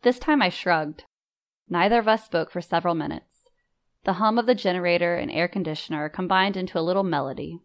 This 0.01 0.17
time 0.17 0.41
I 0.41 0.49
shrugged. 0.49 1.03
Neither 1.69 1.99
of 1.99 2.07
us 2.07 2.25
spoke 2.25 2.51
for 2.51 2.61
several 2.61 2.95
minutes. 2.95 3.49
The 4.03 4.13
hum 4.13 4.39
of 4.39 4.45
the 4.45 4.55
generator 4.55 5.15
and 5.15 5.29
air 5.29 5.47
conditioner 5.47 6.09
combined 6.09 6.57
into 6.57 6.79
a 6.79 6.81
little 6.81 7.03
melody. 7.03 7.59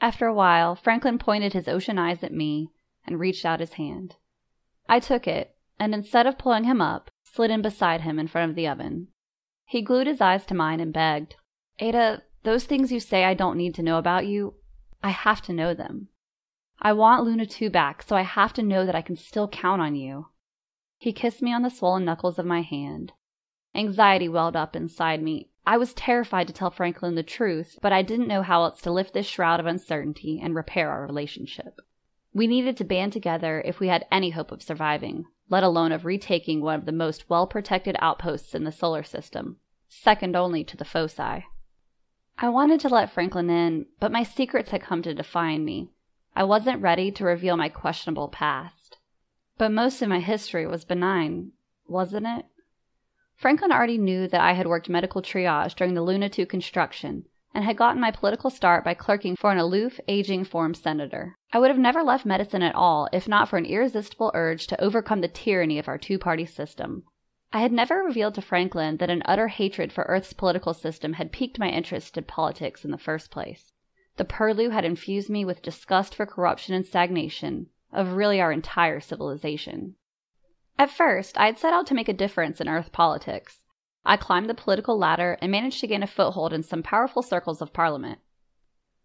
After 0.00 0.26
a 0.26 0.34
while, 0.34 0.74
Franklin 0.74 1.18
pointed 1.18 1.52
his 1.52 1.68
ocean 1.68 1.96
eyes 1.96 2.22
at 2.24 2.32
me 2.32 2.70
and 3.06 3.20
reached 3.20 3.44
out 3.44 3.60
his 3.60 3.74
hand. 3.74 4.16
I 4.88 4.98
took 4.98 5.26
it, 5.28 5.54
and 5.78 5.94
instead 5.94 6.26
of 6.26 6.38
pulling 6.38 6.64
him 6.64 6.80
up, 6.80 7.10
slid 7.22 7.50
in 7.50 7.62
beside 7.62 8.02
him 8.02 8.18
in 8.18 8.28
front 8.28 8.50
of 8.50 8.56
the 8.56 8.66
oven. 8.68 9.08
He 9.64 9.80
glued 9.80 10.08
his 10.08 10.20
eyes 10.20 10.44
to 10.46 10.54
mine 10.54 10.80
and 10.80 10.92
begged, 10.92 11.36
Eta, 11.78 12.22
those 12.42 12.64
things 12.64 12.92
you 12.92 13.00
say 13.00 13.24
I 13.24 13.34
don't 13.34 13.56
need 13.56 13.74
to 13.76 13.82
know 13.82 13.96
about 13.96 14.26
you, 14.26 14.54
I 15.02 15.10
have 15.10 15.40
to 15.42 15.52
know 15.52 15.72
them. 15.72 16.08
I 16.84 16.92
want 16.92 17.22
Luna 17.22 17.46
2 17.46 17.70
back, 17.70 18.02
so 18.02 18.16
I 18.16 18.22
have 18.22 18.52
to 18.54 18.62
know 18.62 18.84
that 18.84 18.96
I 18.96 19.02
can 19.02 19.14
still 19.14 19.46
count 19.46 19.80
on 19.80 19.94
you. 19.94 20.26
He 20.98 21.12
kissed 21.12 21.40
me 21.40 21.52
on 21.52 21.62
the 21.62 21.70
swollen 21.70 22.04
knuckles 22.04 22.40
of 22.40 22.44
my 22.44 22.62
hand. 22.62 23.12
Anxiety 23.72 24.28
welled 24.28 24.56
up 24.56 24.74
inside 24.74 25.22
me. 25.22 25.48
I 25.64 25.76
was 25.76 25.94
terrified 25.94 26.48
to 26.48 26.52
tell 26.52 26.72
Franklin 26.72 27.14
the 27.14 27.22
truth, 27.22 27.78
but 27.80 27.92
I 27.92 28.02
didn't 28.02 28.26
know 28.26 28.42
how 28.42 28.64
else 28.64 28.80
to 28.82 28.90
lift 28.90 29.14
this 29.14 29.26
shroud 29.26 29.60
of 29.60 29.66
uncertainty 29.66 30.40
and 30.42 30.56
repair 30.56 30.90
our 30.90 31.06
relationship. 31.06 31.80
We 32.34 32.48
needed 32.48 32.76
to 32.78 32.84
band 32.84 33.12
together 33.12 33.62
if 33.64 33.78
we 33.78 33.86
had 33.86 34.06
any 34.10 34.30
hope 34.30 34.50
of 34.50 34.60
surviving, 34.60 35.26
let 35.48 35.62
alone 35.62 35.92
of 35.92 36.04
retaking 36.04 36.62
one 36.62 36.74
of 36.74 36.84
the 36.84 36.90
most 36.90 37.30
well 37.30 37.46
protected 37.46 37.94
outposts 38.00 38.56
in 38.56 38.64
the 38.64 38.72
solar 38.72 39.04
system, 39.04 39.58
second 39.88 40.34
only 40.34 40.64
to 40.64 40.76
the 40.76 40.84
foci. 40.84 41.44
I 42.38 42.48
wanted 42.48 42.80
to 42.80 42.88
let 42.88 43.12
Franklin 43.12 43.50
in, 43.50 43.86
but 44.00 44.10
my 44.10 44.24
secrets 44.24 44.70
had 44.70 44.82
come 44.82 45.02
to 45.02 45.14
define 45.14 45.64
me. 45.64 45.90
I 46.34 46.44
wasn't 46.44 46.80
ready 46.80 47.10
to 47.12 47.24
reveal 47.24 47.56
my 47.56 47.68
questionable 47.68 48.28
past. 48.28 48.98
But 49.58 49.70
most 49.70 50.00
of 50.00 50.08
my 50.08 50.20
history 50.20 50.66
was 50.66 50.84
benign, 50.84 51.52
wasn't 51.86 52.26
it? 52.26 52.46
Franklin 53.34 53.72
already 53.72 53.98
knew 53.98 54.28
that 54.28 54.40
I 54.40 54.52
had 54.52 54.66
worked 54.66 54.88
medical 54.88 55.20
triage 55.20 55.74
during 55.74 55.94
the 55.94 56.02
Luna 56.02 56.28
2 56.28 56.46
construction 56.46 57.26
and 57.54 57.64
had 57.64 57.76
gotten 57.76 58.00
my 58.00 58.10
political 58.10 58.50
start 58.50 58.82
by 58.84 58.94
clerking 58.94 59.36
for 59.36 59.52
an 59.52 59.58
aloof, 59.58 60.00
aging 60.08 60.44
former 60.44 60.74
senator. 60.74 61.36
I 61.52 61.58
would 61.58 61.70
have 61.70 61.78
never 61.78 62.02
left 62.02 62.24
medicine 62.24 62.62
at 62.62 62.74
all 62.74 63.08
if 63.12 63.28
not 63.28 63.48
for 63.48 63.58
an 63.58 63.66
irresistible 63.66 64.30
urge 64.32 64.66
to 64.68 64.80
overcome 64.80 65.20
the 65.20 65.28
tyranny 65.28 65.78
of 65.78 65.88
our 65.88 65.98
two 65.98 66.18
party 66.18 66.46
system. 66.46 67.04
I 67.52 67.60
had 67.60 67.72
never 67.72 67.96
revealed 67.96 68.34
to 68.36 68.42
Franklin 68.42 68.96
that 68.96 69.10
an 69.10 69.22
utter 69.26 69.48
hatred 69.48 69.92
for 69.92 70.04
Earth's 70.04 70.32
political 70.32 70.72
system 70.72 71.14
had 71.14 71.32
piqued 71.32 71.58
my 71.58 71.68
interest 71.68 72.16
in 72.16 72.24
politics 72.24 72.84
in 72.84 72.90
the 72.90 72.96
first 72.96 73.30
place. 73.30 73.71
The 74.16 74.24
purlieu 74.24 74.70
had 74.70 74.84
infused 74.84 75.30
me 75.30 75.44
with 75.44 75.62
disgust 75.62 76.14
for 76.14 76.26
corruption 76.26 76.74
and 76.74 76.84
stagnation 76.84 77.68
of 77.92 78.12
really 78.12 78.40
our 78.40 78.52
entire 78.52 79.00
civilization. 79.00 79.96
At 80.78 80.90
first, 80.90 81.38
I 81.38 81.46
had 81.46 81.58
set 81.58 81.72
out 81.72 81.86
to 81.88 81.94
make 81.94 82.08
a 82.08 82.14
difference 82.14 82.60
in 82.60 82.68
Earth 82.68 82.92
politics. 82.92 83.62
I 84.04 84.16
climbed 84.16 84.50
the 84.50 84.54
political 84.54 84.98
ladder 84.98 85.38
and 85.40 85.52
managed 85.52 85.80
to 85.80 85.86
gain 85.86 86.02
a 86.02 86.06
foothold 86.06 86.52
in 86.52 86.62
some 86.62 86.82
powerful 86.82 87.22
circles 87.22 87.62
of 87.62 87.72
Parliament. 87.72 88.18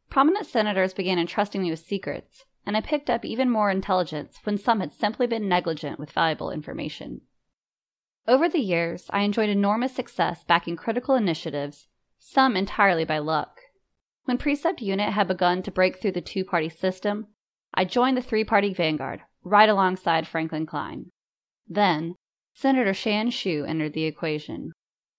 Prominent 0.10 0.46
senators 0.46 0.93
began 0.93 1.20
entrusting 1.20 1.62
me 1.62 1.70
with 1.70 1.80
secrets, 1.80 2.46
and 2.65 2.76
I 2.76 2.82
picked 2.82 3.10
up 3.10 3.24
even 3.24 3.50
more 3.50 3.70
intelligence 3.70 4.39
when 4.43 4.58
some 4.58 4.80
had 4.80 4.91
simply 4.91 5.28
been 5.28 5.48
negligent 5.48 6.00
with 6.00 6.12
valuable 6.12 6.52
information. 6.52 7.22
Over 8.28 8.50
the 8.50 8.60
years, 8.60 9.06
I 9.12 9.22
enjoyed 9.22 9.50
enormous 9.50 9.96
success 9.96 10.43
backing 10.43 10.76
critical 10.76 11.15
initiatives, 11.15 11.88
some 12.20 12.58
entirely 12.58 13.06
by 13.06 13.20
luck. 13.20 13.57
When 14.28 14.38
Precept 14.38 14.82
Unit 14.82 15.13
had 15.13 15.30
begun 15.30 15.63
to 15.63 15.72
break 15.72 16.02
through 16.02 16.12
the 16.12 16.20
two 16.20 16.44
party 16.44 16.68
system, 16.68 17.28
I 17.74 17.86
joined 17.86 18.18
the 18.18 18.22
three 18.22 18.44
party 18.44 18.74
vanguard, 18.74 19.22
right 19.42 19.70
alongside 19.70 20.28
Franklin 20.28 20.66
Klein. 20.66 21.12
Then, 21.66 22.16
Senator 22.54 22.94
Shan 22.94 23.30
Shu 23.30 23.63
entered 23.63 23.94
the 23.94 24.04
equation. 24.04 24.74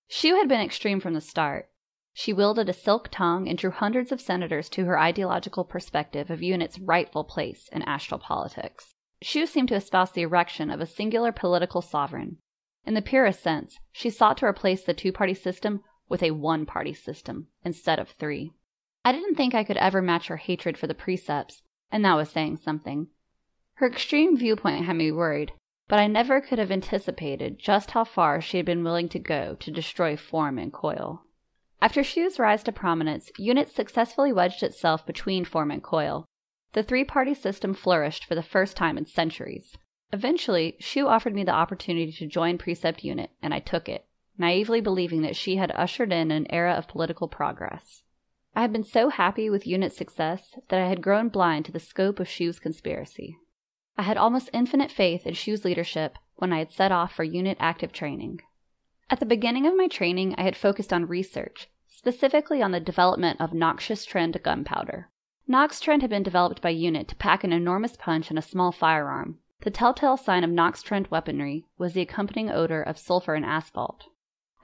Shu 0.09 0.37
had 0.37 0.47
been 0.47 0.61
extreme 0.61 1.01
from 1.01 1.15
the 1.15 1.23
start. 1.23 1.71
She 2.13 2.35
wielded 2.35 2.69
a 2.69 2.75
silk 2.75 3.09
tongue 3.11 3.49
and 3.49 3.57
drew 3.57 3.71
hundreds 3.71 4.13
of 4.13 4.21
senators 4.21 4.69
to 4.69 4.85
her 4.85 4.99
ideological 4.99 5.65
perspective 5.65 6.29
of 6.29 6.43
Unit's 6.43 6.79
rightful 6.79 7.25
place 7.25 7.71
in 7.73 7.81
astral 7.85 8.21
politics. 8.21 8.93
Shu 9.23 9.47
seemed 9.47 9.69
to 9.69 9.77
espouse 9.77 10.13
the 10.13 10.21
erection 10.21 10.69
of 10.71 10.83
a 10.83 10.87
singular 10.87 11.33
political 11.33 11.81
sovereign, 11.81 12.37
in 12.85 12.93
the 12.93 13.01
purest 13.01 13.41
sense, 13.41 13.79
she 13.91 14.11
sought 14.11 14.37
to 14.37 14.45
replace 14.45 14.85
the 14.85 14.93
two 14.93 15.13
party 15.13 15.33
system 15.33 15.83
with 16.11 16.23
a 16.23 16.33
one 16.33 16.67
party 16.67 16.93
system 16.93 17.49
instead 17.65 17.99
of 17.99 18.11
three. 18.11 18.53
I 19.09 19.13
didn't 19.13 19.37
think 19.37 19.55
I 19.55 19.65
could 19.65 19.79
ever 19.79 20.03
match 20.03 20.27
her 20.27 20.37
hatred 20.37 20.77
for 20.77 20.87
the 20.87 20.93
precepts, 20.93 21.63
and 21.91 22.05
that 22.05 22.17
was 22.17 22.29
saying 22.29 22.59
something. 22.59 23.07
Her 23.77 23.87
extreme 23.87 24.37
viewpoint 24.37 24.85
had 24.85 24.97
me 24.97 25.11
worried, 25.11 25.55
but 25.89 25.99
I 25.99 26.07
never 26.07 26.43
could 26.43 26.59
have 26.59 26.71
anticipated 26.71 27.59
just 27.59 27.93
how 27.93 28.05
far 28.05 28.43
she 28.43 28.59
had 28.59 28.67
been 28.67 28.85
willing 28.85 29.09
to 29.09 29.19
go 29.19 29.55
to 29.61 29.71
destroy 29.71 30.15
form 30.15 30.59
and 30.59 30.71
coil. 30.71 31.23
After 31.81 32.05
Shu's 32.05 32.39
rise 32.39 32.63
to 32.65 32.71
prominence, 32.71 33.33
Unit 33.39 33.71
successfully 33.71 34.31
wedged 34.31 34.63
itself 34.63 35.07
between 35.07 35.47
form 35.47 35.71
and 35.71 35.83
coil. 35.83 36.27
The 36.75 36.83
three 36.83 37.05
party 37.05 37.33
system 37.33 37.73
flourished 37.73 38.27
for 38.27 38.35
the 38.35 38.43
first 38.43 38.77
time 38.77 38.99
in 38.99 39.07
centuries. 39.07 39.79
Eventually, 40.13 40.77
Shu 40.81 41.09
offered 41.09 41.35
me 41.35 41.45
the 41.45 41.53
opportunity 41.53 42.13
to 42.13 42.27
join 42.27 42.59
Precept 42.59 43.03
Unit, 43.03 43.31
and 43.41 43.55
I 43.55 43.61
took 43.61 43.89
it, 43.89 44.05
naively 44.37 44.83
believing 44.83 45.23
that 45.23 45.35
she 45.35 45.57
had 45.57 45.73
ushered 45.75 46.13
in 46.13 46.31
an 46.31 46.47
era 46.51 46.75
of 46.75 46.89
political 46.89 47.27
progress. 47.27 48.03
I 48.59 48.63
had 48.63 48.73
been 48.73 48.83
so 48.83 49.09
happy 49.09 49.49
with 49.49 49.69
Unit's 49.69 49.97
success 49.97 50.59
that 50.67 50.81
I 50.81 50.89
had 50.89 51.01
grown 51.01 51.29
blind 51.29 51.65
to 51.67 51.71
the 51.71 51.79
scope 51.79 52.19
of 52.19 52.29
Shu's 52.29 52.59
conspiracy. 52.59 53.39
I 53.97 54.03
had 54.03 54.17
almost 54.17 54.51
infinite 54.53 54.91
faith 54.91 55.29
in 55.29 55.35
Shu's 55.35 55.65
leadership 55.65 56.19
when 56.35 56.53
I 56.53 56.59
had 56.59 56.73
set 56.73 56.91
off 56.91 57.15
for 57.15 57.23
Unit 57.23 57.57
active 57.61 57.93
training. 57.93 58.41
At 59.11 59.21
the 59.21 59.27
beginning 59.27 59.65
of 59.69 59.77
my 59.77 59.87
training, 59.87 60.35
I 60.37 60.43
had 60.43 60.57
focused 60.57 60.93
on 60.93 61.07
research, 61.07 61.71
specifically 61.87 62.61
on 62.61 62.73
the 62.73 62.81
development 62.81 63.41
of 63.41 63.55
noxious 63.55 64.05
trend 64.05 64.37
gunpowder. 64.43 65.09
Nox 65.47 65.79
Trend 65.79 66.03
had 66.03 66.11
been 66.11 66.25
developed 66.25 66.61
by 66.61 66.71
Unit 66.71 67.07
to 67.07 67.15
pack 67.15 67.45
an 67.45 67.53
enormous 67.53 67.97
punch 67.97 68.29
in 68.29 68.37
a 68.37 68.43
small 68.43 68.73
firearm, 68.73 69.39
the 69.61 69.71
telltale 69.71 70.17
sign 70.17 70.43
of 70.43 70.51
Nox 70.51 70.83
Trend 70.83 71.07
weaponry 71.13 71.65
was 71.79 71.93
the 71.93 72.01
accompanying 72.01 72.51
odor 72.51 72.83
of 72.83 72.99
sulfur 72.99 73.35
and 73.35 73.45
asphalt. 73.45 74.09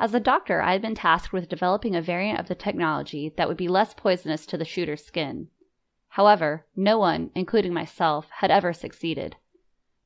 As 0.00 0.12
a 0.12 0.20
doctor, 0.20 0.60
I 0.60 0.72
had 0.72 0.82
been 0.82 0.94
tasked 0.94 1.32
with 1.32 1.48
developing 1.48 1.94
a 1.94 2.02
variant 2.02 2.40
of 2.40 2.48
the 2.48 2.54
technology 2.54 3.32
that 3.36 3.48
would 3.48 3.56
be 3.56 3.68
less 3.68 3.94
poisonous 3.94 4.44
to 4.46 4.58
the 4.58 4.64
shooter's 4.64 5.04
skin. 5.04 5.48
However, 6.08 6.66
no 6.76 6.98
one, 6.98 7.30
including 7.34 7.72
myself, 7.72 8.28
had 8.30 8.50
ever 8.50 8.72
succeeded. 8.72 9.36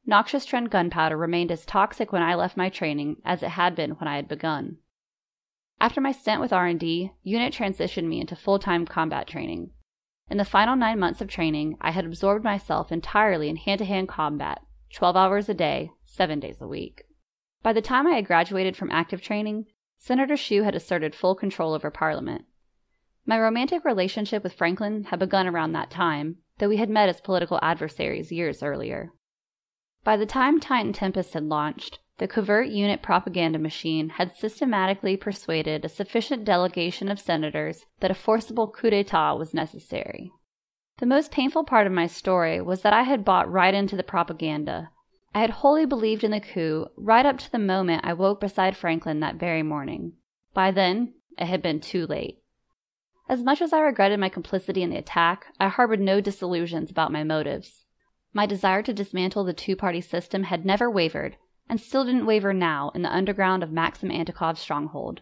Noxious 0.07 0.45
Trend 0.45 0.71
gunpowder 0.71 1.17
remained 1.17 1.51
as 1.51 1.67
toxic 1.67 2.13
when 2.13 2.23
I 2.23 2.35
left 2.35 2.57
my 2.57 2.69
training 2.69 3.17
as 3.25 3.43
it 3.43 3.51
had 3.51 3.75
been 3.75 3.93
when 3.93 4.09
I 4.09 4.17
had 4.17 4.29
begun. 4.29 4.79
After 5.81 6.01
my 6.01 6.13
stint 6.13 6.41
with 6.41 6.53
R&D, 6.53 7.13
Unit 7.23 7.53
transitioned 7.53 8.09
me 8.09 8.21
into 8.21 8.37
full-time 8.37 8.87
combat 8.87 9.27
training. 9.27 9.71
In 10.31 10.37
the 10.37 10.45
final 10.45 10.77
nine 10.77 10.99
months 10.99 11.21
of 11.21 11.29
training, 11.29 11.77
I 11.81 11.91
had 11.93 12.05
absorbed 12.05 12.45
myself 12.45 12.93
entirely 12.93 13.49
in 13.49 13.57
hand 13.57 13.79
to 13.79 13.85
hand 13.85 14.09
combat, 14.09 14.61
12 14.93 15.17
hours 15.17 15.49
a 15.49 15.55
day, 15.55 15.93
seven 16.05 16.41
days 16.41 16.61
a 16.61 16.69
week. 16.69 17.05
By 17.63 17.73
the 17.73 17.83
time 17.83 18.07
I 18.07 18.13
had 18.13 18.27
graduated 18.27 18.77
from 18.77 18.91
active 18.91 19.23
training, 19.23 19.67
Senator 19.99 20.37
Shu 20.37 20.63
had 20.63 20.75
asserted 20.75 21.15
full 21.15 21.35
control 21.35 21.75
over 21.75 21.91
Parliament. 21.91 22.45
My 23.27 23.39
romantic 23.39 23.85
relationship 23.85 24.43
with 24.43 24.55
Franklin 24.55 25.05
had 25.05 25.19
begun 25.19 25.47
around 25.47 25.73
that 25.73 25.91
time, 25.91 26.39
though 26.59 26.69
we 26.69 26.79
had 26.79 26.89
met 26.89 27.09
as 27.09 27.21
political 27.21 27.59
adversaries 27.61 28.33
years 28.33 28.63
earlier. 28.63 29.13
By 30.05 30.17
the 30.17 30.25
time 30.25 30.61
Titan 30.61 30.93
Tempest 30.93 31.35
had 31.35 31.45
launched, 31.45 31.99
the 32.19 32.27
covert 32.27 32.69
unit 32.69 33.03
propaganda 33.03 33.59
machine 33.59 34.09
had 34.11 34.35
systematically 34.35 35.17
persuaded 35.17 35.85
a 35.85 35.89
sufficient 35.89 36.45
delegation 36.45 37.09
of 37.09 37.21
senators 37.21 37.85
that 38.01 38.11
a 38.11 38.15
forcible 38.15 38.69
coup 38.69 38.91
d'etat 38.91 39.35
was 39.35 39.53
necessary. 39.55 40.33
The 40.99 41.07
most 41.07 41.31
painful 41.31 41.65
part 41.65 41.87
of 41.87 41.93
my 41.93 42.07
story 42.07 42.61
was 42.61 42.83
that 42.83 42.93
I 42.93 43.03
had 43.03 43.25
bought 43.25 43.51
right 43.51 43.75
into 43.75 43.95
the 43.95 44.03
propaganda. 44.03 44.91
I 45.35 45.41
had 45.41 45.51
wholly 45.51 45.85
believed 45.85 46.25
in 46.25 46.31
the 46.31 46.41
coup 46.41 46.87
right 46.97 47.27
up 47.27 47.39
to 47.39 47.53
the 47.53 47.59
moment 47.59 48.05
I 48.05 48.13
woke 48.13 48.41
beside 48.41 48.77
Franklin 48.77 49.21
that 49.21 49.37
very 49.37 49.63
morning. 49.63 50.15
By 50.55 50.71
then, 50.71 51.15
it 51.37 51.47
had 51.47 51.63
been 51.63 51.81
too 51.81 52.07
late. 52.07 52.43
As 53.29 53.43
much 53.43 53.61
as 53.61 53.73
I 53.73 53.81
regretted 53.81 54.19
my 54.19 54.31
complicity 54.31 54.83
in 54.83 54.91
the 54.91 54.97
attack, 54.97 55.47
I 55.61 55.69
harbored 55.69 56.01
no 56.01 56.21
disillusions 56.21 56.91
about 56.91 57.13
my 57.13 57.25
motives. 57.25 57.85
My 58.33 58.47
desire 58.47 58.83
to 58.83 58.93
dismantle 58.93 59.45
the 59.45 59.53
two 59.53 59.77
party 59.77 60.01
system 60.01 60.45
had 60.45 60.65
never 60.65 60.91
wavered, 60.91 61.37
and 61.69 61.81
still 61.81 62.05
didn't 62.05 62.27
waver 62.27 62.55
now 62.55 62.91
in 62.95 63.03
the 63.03 63.15
underground 63.15 63.63
of 63.63 63.71
Maxim 63.71 64.11
Antikov's 64.11 64.61
stronghold. 64.61 65.21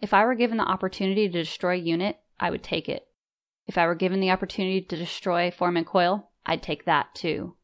If 0.00 0.14
I 0.14 0.24
were 0.24 0.36
given 0.36 0.56
the 0.56 0.64
opportunity 0.64 1.28
to 1.28 1.32
destroy 1.32 1.74
UNIT, 1.74 2.18
I 2.38 2.50
would 2.50 2.62
take 2.62 2.88
it. 2.88 3.08
If 3.66 3.76
I 3.76 3.86
were 3.86 3.94
given 3.94 4.20
the 4.20 4.30
opportunity 4.30 4.80
to 4.80 4.96
destroy 4.96 5.50
Form 5.50 5.76
and 5.76 5.86
Coil, 5.86 6.30
I'd 6.46 6.62
take 6.62 6.84
that 6.84 7.14
too. 7.14 7.56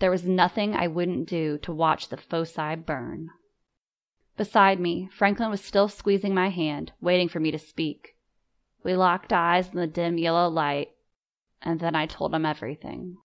There 0.00 0.10
was 0.10 0.26
nothing 0.26 0.74
I 0.74 0.86
wouldn't 0.86 1.28
do 1.28 1.58
to 1.58 1.72
watch 1.72 2.08
the 2.08 2.16
foci 2.16 2.74
burn. 2.74 3.28
Beside 4.36 4.80
me, 4.80 5.10
Franklin 5.12 5.50
was 5.50 5.62
still 5.62 5.88
squeezing 5.88 6.34
my 6.34 6.48
hand, 6.48 6.92
waiting 7.02 7.28
for 7.28 7.38
me 7.38 7.50
to 7.50 7.58
speak. 7.58 8.16
We 8.82 8.96
locked 8.96 9.30
eyes 9.30 9.68
in 9.68 9.76
the 9.76 9.86
dim 9.86 10.16
yellow 10.16 10.48
light, 10.48 10.88
and 11.60 11.80
then 11.80 11.94
I 11.94 12.06
told 12.06 12.34
him 12.34 12.46
everything. 12.46 13.18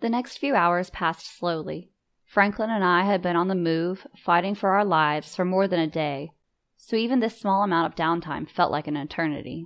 The 0.00 0.08
next 0.08 0.38
few 0.38 0.56
hours 0.56 0.90
passed 0.90 1.38
slowly. 1.38 1.92
Franklin 2.24 2.70
and 2.70 2.84
I 2.84 3.04
had 3.04 3.22
been 3.22 3.36
on 3.36 3.46
the 3.46 3.54
move, 3.54 4.04
fighting 4.16 4.56
for 4.56 4.70
our 4.70 4.84
lives 4.84 5.36
for 5.36 5.44
more 5.44 5.68
than 5.68 5.80
a 5.80 5.86
day, 5.86 6.32
so 6.76 6.96
even 6.96 7.20
this 7.20 7.38
small 7.38 7.62
amount 7.62 7.86
of 7.86 7.96
downtime 7.96 8.50
felt 8.50 8.72
like 8.72 8.88
an 8.88 8.96
eternity. 8.96 9.64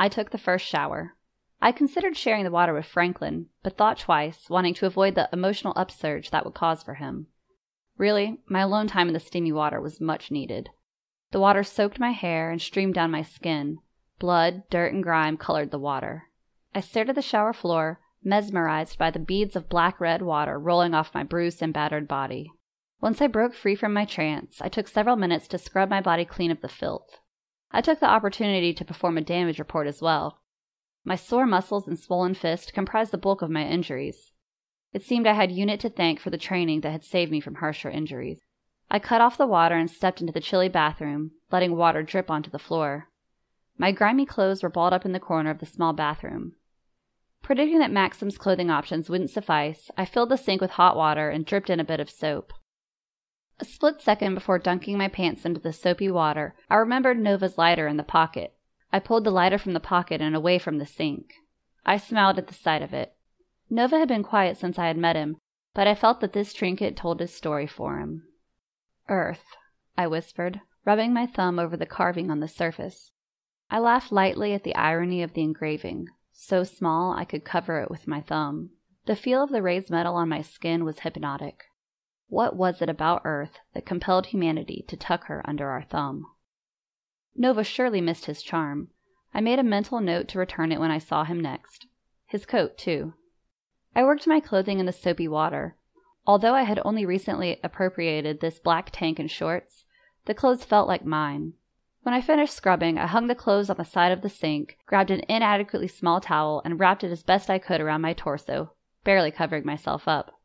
I 0.00 0.08
took 0.08 0.30
the 0.30 0.38
first 0.38 0.66
shower. 0.66 1.16
I 1.64 1.72
considered 1.72 2.14
sharing 2.14 2.44
the 2.44 2.50
water 2.50 2.74
with 2.74 2.84
Franklin, 2.84 3.46
but 3.62 3.78
thought 3.78 3.98
twice, 3.98 4.50
wanting 4.50 4.74
to 4.74 4.86
avoid 4.86 5.14
the 5.14 5.30
emotional 5.32 5.72
upsurge 5.76 6.30
that 6.30 6.44
would 6.44 6.52
cause 6.52 6.82
for 6.82 6.96
him. 6.96 7.28
Really, 7.96 8.36
my 8.46 8.60
alone 8.60 8.86
time 8.86 9.08
in 9.08 9.14
the 9.14 9.18
steamy 9.18 9.50
water 9.50 9.80
was 9.80 9.98
much 9.98 10.30
needed. 10.30 10.68
The 11.30 11.40
water 11.40 11.62
soaked 11.62 11.98
my 11.98 12.10
hair 12.10 12.50
and 12.50 12.60
streamed 12.60 12.92
down 12.92 13.10
my 13.10 13.22
skin. 13.22 13.78
Blood, 14.18 14.64
dirt, 14.68 14.92
and 14.92 15.02
grime 15.02 15.38
colored 15.38 15.70
the 15.70 15.78
water. 15.78 16.24
I 16.74 16.80
stared 16.80 17.08
at 17.08 17.14
the 17.14 17.22
shower 17.22 17.54
floor, 17.54 17.98
mesmerized 18.22 18.98
by 18.98 19.10
the 19.10 19.18
beads 19.18 19.56
of 19.56 19.70
black 19.70 19.98
red 19.98 20.20
water 20.20 20.58
rolling 20.58 20.92
off 20.92 21.14
my 21.14 21.22
bruised 21.22 21.62
and 21.62 21.72
battered 21.72 22.06
body. 22.06 22.52
Once 23.00 23.22
I 23.22 23.26
broke 23.26 23.54
free 23.54 23.74
from 23.74 23.94
my 23.94 24.04
trance, 24.04 24.60
I 24.60 24.68
took 24.68 24.86
several 24.86 25.16
minutes 25.16 25.48
to 25.48 25.56
scrub 25.56 25.88
my 25.88 26.02
body 26.02 26.26
clean 26.26 26.50
of 26.50 26.60
the 26.60 26.68
filth. 26.68 27.20
I 27.70 27.80
took 27.80 28.00
the 28.00 28.06
opportunity 28.06 28.74
to 28.74 28.84
perform 28.84 29.16
a 29.16 29.22
damage 29.22 29.58
report 29.58 29.86
as 29.86 30.02
well. 30.02 30.42
My 31.04 31.16
sore 31.16 31.46
muscles 31.46 31.86
and 31.86 31.98
swollen 31.98 32.34
fist 32.34 32.72
comprised 32.72 33.10
the 33.10 33.18
bulk 33.18 33.42
of 33.42 33.50
my 33.50 33.66
injuries. 33.66 34.32
It 34.94 35.02
seemed 35.02 35.26
I 35.26 35.34
had 35.34 35.52
unit 35.52 35.80
to 35.80 35.90
thank 35.90 36.18
for 36.18 36.30
the 36.30 36.38
training 36.38 36.80
that 36.80 36.92
had 36.92 37.04
saved 37.04 37.30
me 37.30 37.40
from 37.40 37.56
harsher 37.56 37.90
injuries. 37.90 38.40
I 38.90 38.98
cut 38.98 39.20
off 39.20 39.36
the 39.36 39.46
water 39.46 39.74
and 39.74 39.90
stepped 39.90 40.20
into 40.20 40.32
the 40.32 40.40
chilly 40.40 40.68
bathroom, 40.68 41.32
letting 41.50 41.76
water 41.76 42.02
drip 42.02 42.30
onto 42.30 42.50
the 42.50 42.58
floor. 42.58 43.08
My 43.76 43.92
grimy 43.92 44.24
clothes 44.24 44.62
were 44.62 44.68
balled 44.70 44.92
up 44.92 45.04
in 45.04 45.12
the 45.12 45.20
corner 45.20 45.50
of 45.50 45.58
the 45.58 45.66
small 45.66 45.92
bathroom. 45.92 46.52
Predicting 47.42 47.80
that 47.80 47.90
Maxim's 47.90 48.38
clothing 48.38 48.70
options 48.70 49.10
wouldn't 49.10 49.30
suffice, 49.30 49.90
I 49.98 50.06
filled 50.06 50.30
the 50.30 50.38
sink 50.38 50.62
with 50.62 50.70
hot 50.70 50.96
water 50.96 51.28
and 51.28 51.44
dripped 51.44 51.68
in 51.68 51.80
a 51.80 51.84
bit 51.84 52.00
of 52.00 52.08
soap. 52.08 52.54
A 53.60 53.64
split 53.66 54.00
second 54.00 54.34
before 54.34 54.58
dunking 54.58 54.96
my 54.96 55.08
pants 55.08 55.44
into 55.44 55.60
the 55.60 55.72
soapy 55.72 56.10
water, 56.10 56.54
I 56.70 56.76
remembered 56.76 57.18
Nova's 57.18 57.58
lighter 57.58 57.86
in 57.86 57.98
the 57.98 58.02
pocket. 58.02 58.53
I 58.94 59.00
pulled 59.00 59.24
the 59.24 59.32
lighter 59.32 59.58
from 59.58 59.72
the 59.72 59.80
pocket 59.80 60.20
and 60.20 60.36
away 60.36 60.60
from 60.60 60.78
the 60.78 60.86
sink. 60.86 61.34
I 61.84 61.96
smiled 61.96 62.38
at 62.38 62.46
the 62.46 62.54
sight 62.54 62.80
of 62.80 62.94
it. 62.94 63.16
Nova 63.68 63.98
had 63.98 64.06
been 64.06 64.22
quiet 64.22 64.56
since 64.56 64.78
I 64.78 64.86
had 64.86 64.96
met 64.96 65.16
him, 65.16 65.36
but 65.74 65.88
I 65.88 65.96
felt 65.96 66.20
that 66.20 66.32
this 66.32 66.54
trinket 66.54 66.96
told 66.96 67.18
his 67.18 67.34
story 67.34 67.66
for 67.66 67.98
him. 67.98 68.28
Earth, 69.08 69.56
I 69.98 70.06
whispered, 70.06 70.60
rubbing 70.84 71.12
my 71.12 71.26
thumb 71.26 71.58
over 71.58 71.76
the 71.76 71.86
carving 71.86 72.30
on 72.30 72.38
the 72.38 72.46
surface. 72.46 73.10
I 73.68 73.80
laughed 73.80 74.12
lightly 74.12 74.54
at 74.54 74.62
the 74.62 74.76
irony 74.76 75.24
of 75.24 75.32
the 75.32 75.42
engraving 75.42 76.10
so 76.30 76.62
small 76.62 77.14
I 77.14 77.24
could 77.24 77.44
cover 77.44 77.80
it 77.80 77.90
with 77.90 78.06
my 78.06 78.20
thumb. 78.20 78.70
The 79.06 79.16
feel 79.16 79.42
of 79.42 79.50
the 79.50 79.60
raised 79.60 79.90
metal 79.90 80.14
on 80.14 80.28
my 80.28 80.42
skin 80.42 80.84
was 80.84 81.00
hypnotic. 81.00 81.64
What 82.28 82.54
was 82.54 82.80
it 82.80 82.88
about 82.88 83.22
Earth 83.24 83.58
that 83.72 83.86
compelled 83.86 84.26
humanity 84.26 84.84
to 84.86 84.96
tuck 84.96 85.24
her 85.24 85.42
under 85.44 85.68
our 85.70 85.82
thumb? 85.82 86.26
Nova 87.36 87.64
surely 87.64 88.00
missed 88.00 88.26
his 88.26 88.42
charm. 88.42 88.88
I 89.32 89.40
made 89.40 89.58
a 89.58 89.64
mental 89.64 90.00
note 90.00 90.28
to 90.28 90.38
return 90.38 90.70
it 90.70 90.80
when 90.80 90.90
I 90.90 90.98
saw 90.98 91.24
him 91.24 91.40
next. 91.40 91.86
His 92.26 92.46
coat, 92.46 92.78
too. 92.78 93.14
I 93.94 94.02
worked 94.02 94.26
my 94.26 94.40
clothing 94.40 94.78
in 94.78 94.86
the 94.86 94.92
soapy 94.92 95.28
water. 95.28 95.76
Although 96.26 96.54
I 96.54 96.62
had 96.62 96.80
only 96.84 97.04
recently 97.04 97.60
appropriated 97.62 98.40
this 98.40 98.58
black 98.58 98.90
tank 98.92 99.18
and 99.18 99.30
shorts, 99.30 99.84
the 100.24 100.34
clothes 100.34 100.64
felt 100.64 100.88
like 100.88 101.04
mine. 101.04 101.54
When 102.02 102.14
I 102.14 102.20
finished 102.20 102.54
scrubbing, 102.54 102.98
I 102.98 103.06
hung 103.06 103.26
the 103.26 103.34
clothes 103.34 103.70
on 103.70 103.76
the 103.76 103.84
side 103.84 104.12
of 104.12 104.22
the 104.22 104.28
sink, 104.28 104.78
grabbed 104.86 105.10
an 105.10 105.22
inadequately 105.28 105.88
small 105.88 106.20
towel, 106.20 106.62
and 106.64 106.78
wrapped 106.78 107.02
it 107.02 107.10
as 107.10 107.22
best 107.22 107.50
I 107.50 107.58
could 107.58 107.80
around 107.80 108.02
my 108.02 108.12
torso, 108.12 108.72
barely 109.04 109.30
covering 109.30 109.66
myself 109.66 110.06
up. 110.06 110.38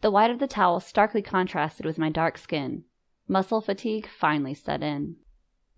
The 0.00 0.10
white 0.10 0.30
of 0.30 0.38
the 0.38 0.46
towel 0.46 0.80
starkly 0.80 1.22
contrasted 1.22 1.86
with 1.86 1.98
my 1.98 2.10
dark 2.10 2.36
skin. 2.36 2.84
Muscle 3.28 3.60
fatigue 3.60 4.08
finally 4.08 4.54
set 4.54 4.82
in. 4.82 5.16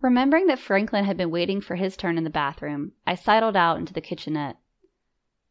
Remembering 0.04 0.48
that 0.48 0.58
Franklin 0.58 1.06
had 1.06 1.16
been 1.16 1.30
waiting 1.30 1.62
for 1.62 1.76
his 1.76 1.96
turn 1.96 2.18
in 2.18 2.24
the 2.24 2.28
bathroom, 2.28 2.92
I 3.06 3.14
sidled 3.14 3.56
out 3.56 3.78
into 3.78 3.94
the 3.94 4.02
kitchenette. 4.02 4.58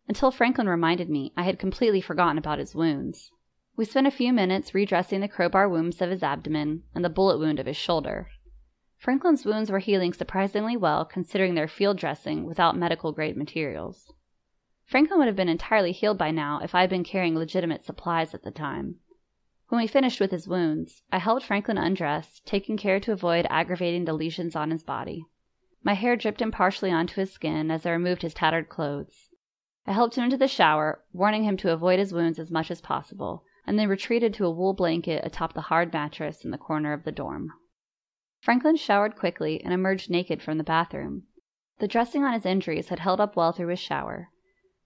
Until 0.07 0.29
Franklin 0.29 0.69
reminded 0.69 1.09
me, 1.09 1.33
I 1.35 1.41
had 1.41 1.57
completely 1.57 2.01
forgotten 2.01 2.37
about 2.37 2.59
his 2.59 2.75
wounds. 2.75 3.31
We 3.75 3.85
spent 3.85 4.05
a 4.05 4.11
few 4.11 4.31
minutes 4.31 4.75
redressing 4.75 5.21
the 5.21 5.27
crowbar 5.27 5.67
wounds 5.67 6.03
of 6.03 6.11
his 6.11 6.21
abdomen 6.21 6.83
and 6.93 7.03
the 7.03 7.09
bullet 7.09 7.39
wound 7.39 7.59
of 7.59 7.65
his 7.65 7.77
shoulder. 7.77 8.29
Franklin's 8.95 9.43
wounds 9.43 9.71
were 9.71 9.79
healing 9.79 10.13
surprisingly 10.13 10.77
well 10.77 11.03
considering 11.03 11.55
their 11.55 11.67
field 11.67 11.97
dressing 11.97 12.45
without 12.45 12.77
medical 12.77 13.11
grade 13.11 13.35
materials. 13.35 14.13
Franklin 14.85 15.17
would 15.17 15.27
have 15.27 15.35
been 15.35 15.49
entirely 15.49 15.93
healed 15.93 16.19
by 16.19 16.29
now 16.29 16.59
if 16.61 16.75
I 16.75 16.81
had 16.81 16.91
been 16.91 17.03
carrying 17.03 17.35
legitimate 17.35 17.83
supplies 17.83 18.35
at 18.35 18.43
the 18.43 18.51
time. 18.51 18.97
When 19.73 19.81
we 19.81 19.87
finished 19.87 20.19
with 20.19 20.29
his 20.29 20.47
wounds, 20.47 21.01
I 21.11 21.17
helped 21.17 21.47
Franklin 21.47 21.79
undress, 21.79 22.43
taking 22.45 22.77
care 22.77 22.99
to 22.99 23.11
avoid 23.11 23.47
aggravating 23.49 24.05
the 24.05 24.13
lesions 24.13 24.55
on 24.55 24.69
his 24.69 24.83
body. 24.83 25.25
My 25.81 25.95
hair 25.95 26.15
dripped 26.15 26.43
impartially 26.43 26.91
onto 26.91 27.19
his 27.19 27.33
skin 27.33 27.71
as 27.71 27.83
I 27.83 27.89
removed 27.89 28.21
his 28.21 28.35
tattered 28.35 28.69
clothes. 28.69 29.29
I 29.87 29.93
helped 29.93 30.15
him 30.15 30.25
into 30.25 30.37
the 30.37 30.47
shower, 30.47 31.03
warning 31.11 31.43
him 31.43 31.57
to 31.57 31.71
avoid 31.71 31.97
his 31.97 32.13
wounds 32.13 32.37
as 32.37 32.51
much 32.51 32.69
as 32.69 32.81
possible, 32.81 33.45
and 33.65 33.79
then 33.79 33.89
retreated 33.89 34.31
to 34.35 34.45
a 34.45 34.51
wool 34.51 34.75
blanket 34.75 35.25
atop 35.25 35.53
the 35.53 35.61
hard 35.61 35.91
mattress 35.91 36.45
in 36.45 36.51
the 36.51 36.59
corner 36.59 36.93
of 36.93 37.03
the 37.03 37.11
dorm. 37.11 37.51
Franklin 38.41 38.75
showered 38.75 39.15
quickly 39.15 39.59
and 39.63 39.73
emerged 39.73 40.07
naked 40.07 40.43
from 40.43 40.59
the 40.59 40.63
bathroom. 40.63 41.23
The 41.79 41.87
dressing 41.87 42.23
on 42.23 42.33
his 42.33 42.45
injuries 42.45 42.89
had 42.89 42.99
held 42.99 43.19
up 43.19 43.35
well 43.35 43.53
through 43.53 43.69
his 43.69 43.79
shower. 43.79 44.29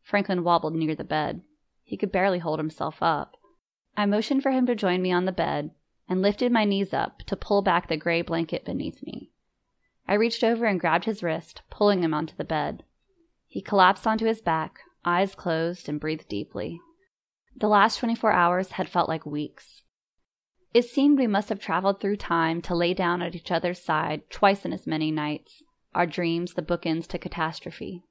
Franklin 0.01 0.45
wobbled 0.45 0.75
near 0.75 0.95
the 0.95 1.03
bed. 1.03 1.41
He 1.83 1.97
could 1.97 2.13
barely 2.13 2.39
hold 2.39 2.59
himself 2.59 3.03
up. 3.03 3.36
I 3.97 4.05
motioned 4.05 4.43
for 4.43 4.51
him 4.51 4.67
to 4.67 4.75
join 4.75 5.01
me 5.01 5.11
on 5.11 5.25
the 5.25 5.31
bed 5.31 5.71
and 6.07 6.21
lifted 6.21 6.51
my 6.51 6.65
knees 6.65 6.93
up 6.93 7.23
to 7.23 7.35
pull 7.35 7.63
back 7.63 7.87
the 7.87 7.97
gray 7.97 8.21
blanket 8.21 8.63
beneath 8.63 9.01
me. 9.01 9.31
I 10.07 10.13
reached 10.13 10.43
over 10.43 10.67
and 10.67 10.79
grabbed 10.79 11.05
his 11.05 11.23
wrist, 11.23 11.63
pulling 11.71 12.03
him 12.03 12.13
onto 12.13 12.35
the 12.35 12.43
bed. 12.43 12.83
He 13.47 13.59
collapsed 13.59 14.05
onto 14.05 14.27
his 14.27 14.39
back, 14.39 14.79
eyes 15.03 15.33
closed, 15.33 15.89
and 15.89 15.99
breathed 15.99 16.29
deeply. 16.29 16.79
The 17.55 17.67
last 17.67 17.97
24 17.97 18.31
hours 18.31 18.71
had 18.73 18.87
felt 18.87 19.09
like 19.09 19.25
weeks. 19.25 19.81
It 20.75 20.85
seemed 20.85 21.17
we 21.17 21.25
must 21.25 21.49
have 21.49 21.59
traveled 21.59 21.99
through 21.99 22.17
time 22.17 22.61
to 22.63 22.75
lay 22.75 22.93
down 22.93 23.23
at 23.23 23.33
each 23.33 23.51
other's 23.51 23.81
side 23.81 24.29
twice 24.29 24.63
in 24.63 24.73
as 24.73 24.85
many 24.85 25.09
nights, 25.09 25.63
our 25.95 26.05
dreams 26.05 26.53
the 26.53 26.61
bookends 26.61 27.07
to 27.07 27.17
catastrophe. 27.17 28.03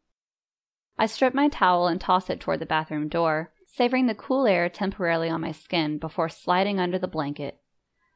I 0.99 1.07
stripped 1.07 1.37
my 1.37 1.49
towel 1.49 1.87
and 1.87 2.01
tossed 2.01 2.29
it 2.29 2.41
toward 2.41 2.59
the 2.59 2.67
bathroom 2.67 3.09
door, 3.09 3.53
savoring 3.77 4.07
the 4.07 4.15
cool 4.15 4.47
air 4.47 4.71
temporarily 4.71 5.29
on 5.29 5.43
my 5.43 5.53
skin 5.53 5.99
before 5.99 6.31
sliding 6.31 6.81
under 6.81 6.99
the 6.99 7.07
blanket. 7.07 7.61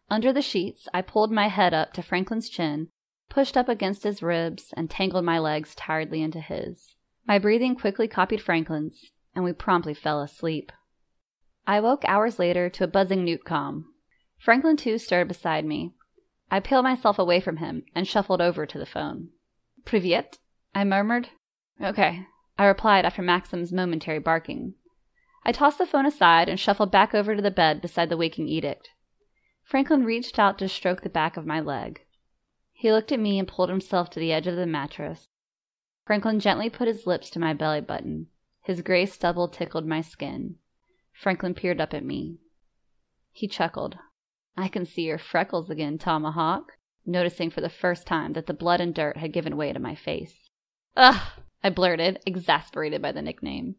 Under 0.09 0.33
the 0.33 0.40
sheets, 0.40 0.88
I 0.94 1.03
pulled 1.03 1.31
my 1.31 1.49
head 1.49 1.75
up 1.75 1.92
to 1.92 2.03
Franklin's 2.03 2.49
chin, 2.49 2.88
pushed 3.29 3.59
up 3.59 3.68
against 3.68 4.03
his 4.03 4.23
ribs, 4.23 4.73
and 4.75 4.88
tangled 4.88 5.25
my 5.25 5.38
legs 5.38 5.75
tiredly 5.75 6.23
into 6.23 6.40
his. 6.40 6.94
My 7.27 7.38
breathing 7.38 7.77
quickly 7.77 8.09
copied 8.09 8.40
Franklin's, 8.40 9.11
and 9.35 9.44
we 9.44 9.53
promptly 9.53 9.92
fell 9.92 10.23
asleep. 10.23 10.73
I 11.66 11.79
woke 11.81 12.05
hours 12.07 12.38
later 12.38 12.70
to 12.70 12.85
a 12.85 12.88
buzzing 12.88 13.27
newtcom. 13.27 13.85
Franklin, 14.38 14.79
too, 14.79 14.96
stirred 14.96 15.29
beside 15.29 15.66
me. 15.66 15.92
I 16.51 16.61
peeled 16.61 16.85
myself 16.85 17.18
away 17.18 17.38
from 17.38 17.59
him 17.59 17.85
and 17.94 18.09
shuffled 18.09 18.40
over 18.40 18.64
to 18.64 18.79
the 18.79 18.87
phone. 18.87 19.29
Privyet? 19.85 20.38
I 20.75 20.85
murmured. 20.85 21.29
Okay, 21.81 22.27
I 22.59 22.64
replied 22.64 23.05
after 23.05 23.20
Maxim's 23.20 23.73
momentary 23.73 24.18
barking. 24.18 24.75
I 25.51 25.53
tossed 25.53 25.79
the 25.79 25.85
phone 25.87 26.07
aside 26.07 26.49
and 26.49 26.61
shuffled 26.61 26.93
back 26.93 27.13
over 27.13 27.35
to 27.35 27.43
the 27.43 27.51
bed 27.51 27.81
beside 27.81 28.09
the 28.09 28.17
waking 28.17 28.47
edict. 28.47 28.91
Franklin 29.65 30.05
reached 30.05 30.39
out 30.39 30.61
to 30.61 30.69
stroke 30.69 31.01
the 31.01 31.09
back 31.09 31.37
of 31.37 31.45
my 31.45 31.59
leg. 31.59 32.07
He 32.73 32.93
looked 32.93 33.11
at 33.11 33.19
me 33.19 33.37
and 33.37 33.49
pulled 33.49 33.69
himself 33.69 34.11
to 34.11 34.21
the 34.21 34.33
edge 34.33 34.47
of 34.47 34.55
the 34.55 34.65
mattress. 34.65 35.27
Franklin 36.07 36.39
gently 36.39 36.71
put 36.71 36.87
his 36.87 37.05
lips 37.05 37.31
to 37.31 37.41
my 37.41 37.53
belly 37.53 37.81
button. 37.81 38.29
His 38.63 38.81
gray 38.81 39.07
stubble 39.07 39.49
tickled 39.49 39.85
my 39.89 40.03
skin. 40.03 40.55
Franklin 41.13 41.55
peered 41.55 41.81
up 41.81 41.95
at 41.95 42.05
me. 42.05 42.39
He 43.33 43.49
chuckled. 43.49 43.99
I 44.57 44.69
can 44.69 44.87
see 44.87 45.03
your 45.03 45.19
freckles 45.19 45.69
again, 45.69 45.99
Tomahawk, 45.99 46.75
noticing 47.05 47.51
for 47.51 47.61
the 47.61 47.69
first 47.69 48.07
time 48.07 48.35
that 48.35 48.47
the 48.47 48.55
blood 48.55 48.81
and 48.81 48.95
dirt 48.95 49.17
had 49.17 49.33
given 49.33 49.57
way 49.57 49.73
to 49.73 49.81
my 49.81 49.97
face. 49.97 50.49
Ugh! 50.97 51.43
I 51.65 51.71
blurted, 51.71 52.21
exasperated 52.25 53.03
by 53.03 53.11
the 53.11 53.21
nickname. 53.21 53.75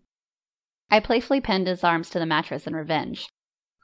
I 0.92 1.00
playfully 1.00 1.40
pinned 1.40 1.68
his 1.68 1.86
arms 1.86 2.10
to 2.10 2.20
the 2.20 2.26
mattress 2.26 2.68
in 2.68 2.76
revenge. 2.76 3.30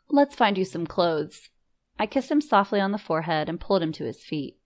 Let's 0.10 0.36
find 0.36 0.58
you 0.58 0.66
some 0.66 0.86
clothes. 0.86 1.50
I 1.98 2.06
kissed 2.06 2.30
him 2.30 2.42
softly 2.42 2.82
on 2.82 2.92
the 2.92 2.98
forehead 2.98 3.48
and 3.48 3.62
pulled 3.62 3.82
him 3.82 3.94
to 3.94 4.04
his 4.04 4.24
feet. 4.24 4.58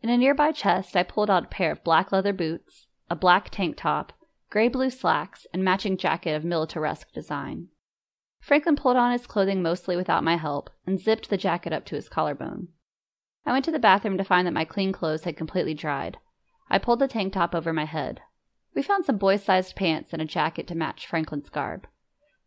In 0.00 0.08
a 0.08 0.16
nearby 0.16 0.52
chest, 0.52 0.96
I 0.96 1.02
pulled 1.02 1.28
out 1.28 1.44
a 1.44 1.48
pair 1.48 1.72
of 1.72 1.82
black 1.82 2.12
leather 2.12 2.32
boots, 2.32 2.86
a 3.10 3.16
black 3.16 3.50
tank 3.50 3.76
top, 3.76 4.12
gray 4.48 4.68
blue 4.68 4.90
slacks, 4.90 5.44
and 5.52 5.64
matching 5.64 5.96
jacket 5.96 6.36
of 6.36 6.44
militaresque 6.44 7.12
design. 7.12 7.68
Franklin 8.40 8.76
pulled 8.76 8.96
on 8.96 9.10
his 9.10 9.26
clothing 9.26 9.60
mostly 9.60 9.96
without 9.96 10.22
my 10.22 10.36
help 10.36 10.70
and 10.86 11.00
zipped 11.00 11.30
the 11.30 11.36
jacket 11.36 11.72
up 11.72 11.84
to 11.86 11.96
his 11.96 12.08
collarbone. 12.08 12.68
I 13.44 13.50
went 13.50 13.64
to 13.64 13.72
the 13.72 13.80
bathroom 13.80 14.16
to 14.18 14.24
find 14.24 14.46
that 14.46 14.54
my 14.54 14.64
clean 14.64 14.92
clothes 14.92 15.24
had 15.24 15.36
completely 15.36 15.74
dried. 15.74 16.18
I 16.70 16.78
pulled 16.78 17.00
the 17.00 17.08
tank 17.08 17.32
top 17.32 17.56
over 17.56 17.72
my 17.72 17.86
head. 17.86 18.20
We 18.76 18.82
found 18.82 19.06
some 19.06 19.16
boy 19.16 19.38
sized 19.38 19.74
pants 19.74 20.12
and 20.12 20.20
a 20.20 20.26
jacket 20.26 20.66
to 20.66 20.74
match 20.74 21.06
Franklin's 21.06 21.48
garb. 21.48 21.86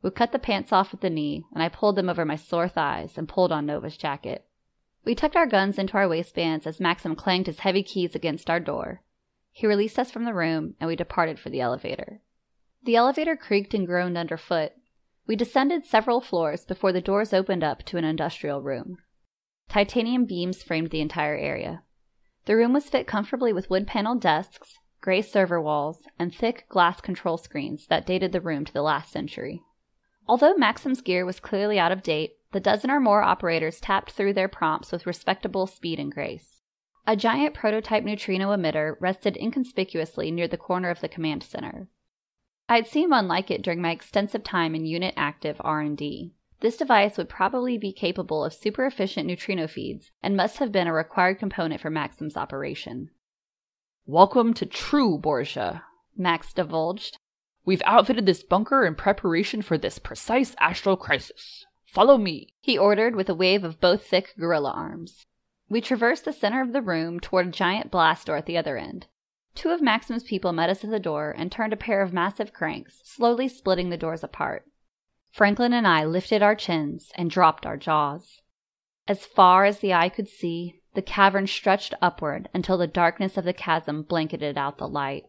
We 0.03 0.11
cut 0.11 0.31
the 0.31 0.37
pants 0.37 0.71
off 0.71 0.93
at 0.93 1.01
the 1.01 1.09
knee, 1.09 1.43
and 1.53 1.63
I 1.63 1.69
pulled 1.69 1.95
them 1.95 2.07
over 2.07 2.23
my 2.23 2.35
sore 2.35 2.69
thighs 2.69 3.17
and 3.17 3.27
pulled 3.27 3.51
on 3.51 3.65
Nova's 3.65 3.97
jacket. 3.97 4.45
We 5.03 5.15
tucked 5.15 5.35
our 5.35 5.47
guns 5.47 5.79
into 5.79 5.95
our 5.95 6.07
waistbands 6.07 6.67
as 6.67 6.79
Maxim 6.79 7.15
clanged 7.15 7.47
his 7.47 7.59
heavy 7.59 7.81
keys 7.81 8.13
against 8.13 8.47
our 8.47 8.59
door. 8.59 9.01
He 9.51 9.65
released 9.65 9.97
us 9.97 10.11
from 10.11 10.25
the 10.25 10.33
room, 10.35 10.75
and 10.79 10.87
we 10.87 10.95
departed 10.95 11.39
for 11.39 11.49
the 11.49 11.61
elevator. 11.61 12.21
The 12.83 12.95
elevator 12.95 13.35
creaked 13.35 13.73
and 13.73 13.87
groaned 13.87 14.17
underfoot. 14.17 14.73
We 15.25 15.35
descended 15.35 15.85
several 15.85 16.21
floors 16.21 16.63
before 16.63 16.91
the 16.91 17.01
doors 17.01 17.33
opened 17.33 17.63
up 17.63 17.83
to 17.85 17.97
an 17.97 18.05
industrial 18.05 18.61
room. 18.61 18.99
Titanium 19.67 20.25
beams 20.25 20.61
framed 20.61 20.91
the 20.91 21.01
entire 21.01 21.35
area. 21.35 21.81
The 22.45 22.55
room 22.55 22.71
was 22.71 22.87
fit 22.87 23.07
comfortably 23.07 23.51
with 23.51 23.69
wood 23.69 23.87
paneled 23.87 24.21
desks, 24.21 24.78
gray 25.01 25.21
server 25.21 25.61
walls, 25.61 26.03
and 26.17 26.33
thick 26.33 26.65
glass 26.69 27.01
control 27.01 27.37
screens 27.37 27.87
that 27.87 28.05
dated 28.05 28.31
the 28.31 28.41
room 28.41 28.65
to 28.65 28.73
the 28.73 28.81
last 28.81 29.11
century. 29.11 29.61
Although 30.27 30.55
Maxim's 30.55 31.01
gear 31.01 31.25
was 31.25 31.39
clearly 31.39 31.79
out 31.79 31.91
of 31.91 32.03
date, 32.03 32.33
the 32.51 32.59
dozen 32.59 32.91
or 32.91 32.99
more 32.99 33.21
operators 33.21 33.79
tapped 33.79 34.11
through 34.11 34.33
their 34.33 34.47
prompts 34.47 34.91
with 34.91 35.07
respectable 35.07 35.67
speed 35.67 35.99
and 35.99 36.11
grace. 36.11 36.61
A 37.07 37.15
giant 37.15 37.55
prototype 37.55 38.03
neutrino 38.03 38.55
emitter 38.55 38.95
rested 38.99 39.37
inconspicuously 39.37 40.29
near 40.31 40.47
the 40.47 40.57
corner 40.57 40.89
of 40.89 41.01
the 41.01 41.09
command 41.09 41.43
center. 41.43 41.89
I 42.67 42.75
had 42.75 42.87
seen 42.87 43.09
one 43.09 43.27
like 43.27 43.49
it 43.49 43.63
during 43.63 43.81
my 43.81 43.91
extensive 43.91 44.43
time 44.43 44.75
in 44.75 44.85
unit 44.85 45.15
active 45.17 45.57
R&D. 45.61 46.33
This 46.59 46.77
device 46.77 47.17
would 47.17 47.29
probably 47.29 47.77
be 47.77 47.93
capable 47.93 48.43
of 48.43 48.53
super 48.53 48.85
efficient 48.85 49.25
neutrino 49.25 49.65
feeds 49.67 50.11
and 50.21 50.37
must 50.37 50.57
have 50.57 50.71
been 50.71 50.87
a 50.87 50.93
required 50.93 51.39
component 51.39 51.81
for 51.81 51.89
Maxim's 51.89 52.37
operation. 52.37 53.09
Welcome 54.11 54.55
to 54.55 54.65
True 54.65 55.19
Borgia, 55.19 55.83
Max 56.17 56.51
divulged. 56.51 57.19
We've 57.63 57.83
outfitted 57.85 58.25
this 58.25 58.41
bunker 58.41 58.83
in 58.83 58.95
preparation 58.95 59.61
for 59.61 59.77
this 59.77 59.99
precise 59.99 60.55
astral 60.59 60.97
crisis. 60.97 61.67
Follow 61.85 62.17
me, 62.17 62.55
he 62.59 62.75
ordered 62.75 63.15
with 63.15 63.29
a 63.29 63.35
wave 63.35 63.63
of 63.63 63.79
both 63.79 64.07
thick 64.07 64.33
gorilla 64.39 64.71
arms. 64.71 65.27
We 65.69 65.79
traversed 65.79 66.25
the 66.25 66.33
center 66.33 66.63
of 66.63 66.73
the 66.73 66.81
room 66.81 67.19
toward 67.19 67.49
a 67.49 67.51
giant 67.51 67.91
blast 67.91 68.25
door 68.25 68.37
at 68.37 68.47
the 68.47 68.57
other 68.57 68.77
end. 68.77 69.05
Two 69.53 69.69
of 69.69 69.79
Maxim's 69.79 70.23
people 70.23 70.53
met 70.53 70.71
us 70.71 70.83
at 70.83 70.89
the 70.89 70.99
door 70.99 71.35
and 71.37 71.51
turned 71.51 71.73
a 71.73 71.77
pair 71.77 72.01
of 72.01 72.11
massive 72.11 72.51
cranks, 72.51 73.03
slowly 73.03 73.47
splitting 73.47 73.91
the 73.91 73.95
doors 73.95 74.23
apart. 74.23 74.65
Franklin 75.29 75.71
and 75.71 75.85
I 75.85 76.03
lifted 76.03 76.41
our 76.41 76.55
chins 76.55 77.11
and 77.13 77.29
dropped 77.29 77.63
our 77.63 77.77
jaws. 77.77 78.41
As 79.07 79.27
far 79.27 79.65
as 79.65 79.81
the 79.81 79.93
eye 79.93 80.09
could 80.09 80.27
see, 80.27 80.78
the 80.95 81.01
cavern 81.01 81.47
stretched 81.47 81.93
upward 82.01 82.49
until 82.53 82.77
the 82.77 82.87
darkness 82.87 83.37
of 83.37 83.45
the 83.45 83.53
chasm 83.53 84.03
blanketed 84.03 84.57
out 84.57 84.77
the 84.77 84.87
light. 84.87 85.23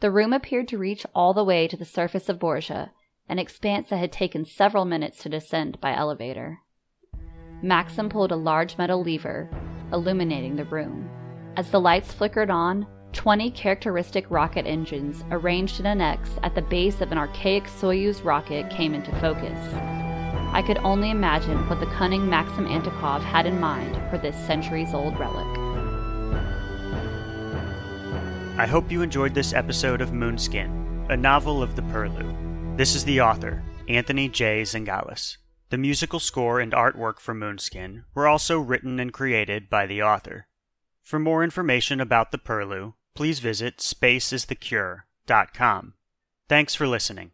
The 0.00 0.10
room 0.10 0.32
appeared 0.32 0.68
to 0.68 0.78
reach 0.78 1.06
all 1.14 1.34
the 1.34 1.44
way 1.44 1.66
to 1.68 1.76
the 1.76 1.84
surface 1.84 2.28
of 2.28 2.38
Borgia, 2.38 2.92
an 3.28 3.38
expanse 3.38 3.88
that 3.90 3.98
had 3.98 4.12
taken 4.12 4.44
several 4.44 4.84
minutes 4.84 5.22
to 5.22 5.28
descend 5.28 5.80
by 5.80 5.94
elevator. 5.94 6.60
Maxim 7.62 8.08
pulled 8.08 8.32
a 8.32 8.36
large 8.36 8.78
metal 8.78 9.02
lever, 9.02 9.50
illuminating 9.92 10.56
the 10.56 10.64
room. 10.64 11.10
As 11.56 11.70
the 11.70 11.80
lights 11.80 12.12
flickered 12.12 12.50
on, 12.50 12.86
20 13.12 13.50
characteristic 13.50 14.30
rocket 14.30 14.66
engines 14.66 15.24
arranged 15.30 15.80
in 15.80 15.86
an 15.86 16.00
X 16.00 16.30
at 16.42 16.54
the 16.54 16.62
base 16.62 17.00
of 17.00 17.10
an 17.10 17.18
archaic 17.18 17.64
Soyuz 17.64 18.24
rocket 18.24 18.70
came 18.70 18.94
into 18.94 19.14
focus. 19.16 20.07
I 20.52 20.62
could 20.62 20.78
only 20.78 21.10
imagine 21.10 21.68
what 21.68 21.80
the 21.80 21.86
cunning 21.86 22.28
Maxim 22.28 22.66
Antikov 22.66 23.22
had 23.22 23.46
in 23.46 23.60
mind 23.60 23.94
for 24.10 24.18
this 24.18 24.36
centuries 24.46 24.94
old 24.94 25.18
relic. 25.18 25.46
I 28.58 28.66
hope 28.66 28.90
you 28.90 29.02
enjoyed 29.02 29.34
this 29.34 29.52
episode 29.52 30.00
of 30.00 30.10
Moonskin, 30.10 31.10
a 31.10 31.16
novel 31.16 31.62
of 31.62 31.76
the 31.76 31.82
Purlieu. 31.82 32.76
This 32.76 32.96
is 32.96 33.04
the 33.04 33.20
author, 33.20 33.62
Anthony 33.88 34.28
J. 34.28 34.62
Zingales. 34.62 35.36
The 35.70 35.78
musical 35.78 36.18
score 36.18 36.58
and 36.58 36.72
artwork 36.72 37.20
for 37.20 37.34
Moonskin 37.34 38.04
were 38.14 38.26
also 38.26 38.58
written 38.58 38.98
and 38.98 39.12
created 39.12 39.70
by 39.70 39.86
the 39.86 40.02
author. 40.02 40.48
For 41.02 41.18
more 41.18 41.44
information 41.44 42.00
about 42.00 42.32
the 42.32 42.38
Purlieu, 42.38 42.94
please 43.14 43.38
visit 43.38 43.78
spaceisthecure.com. 43.78 45.94
Thanks 46.48 46.74
for 46.74 46.86
listening. 46.86 47.32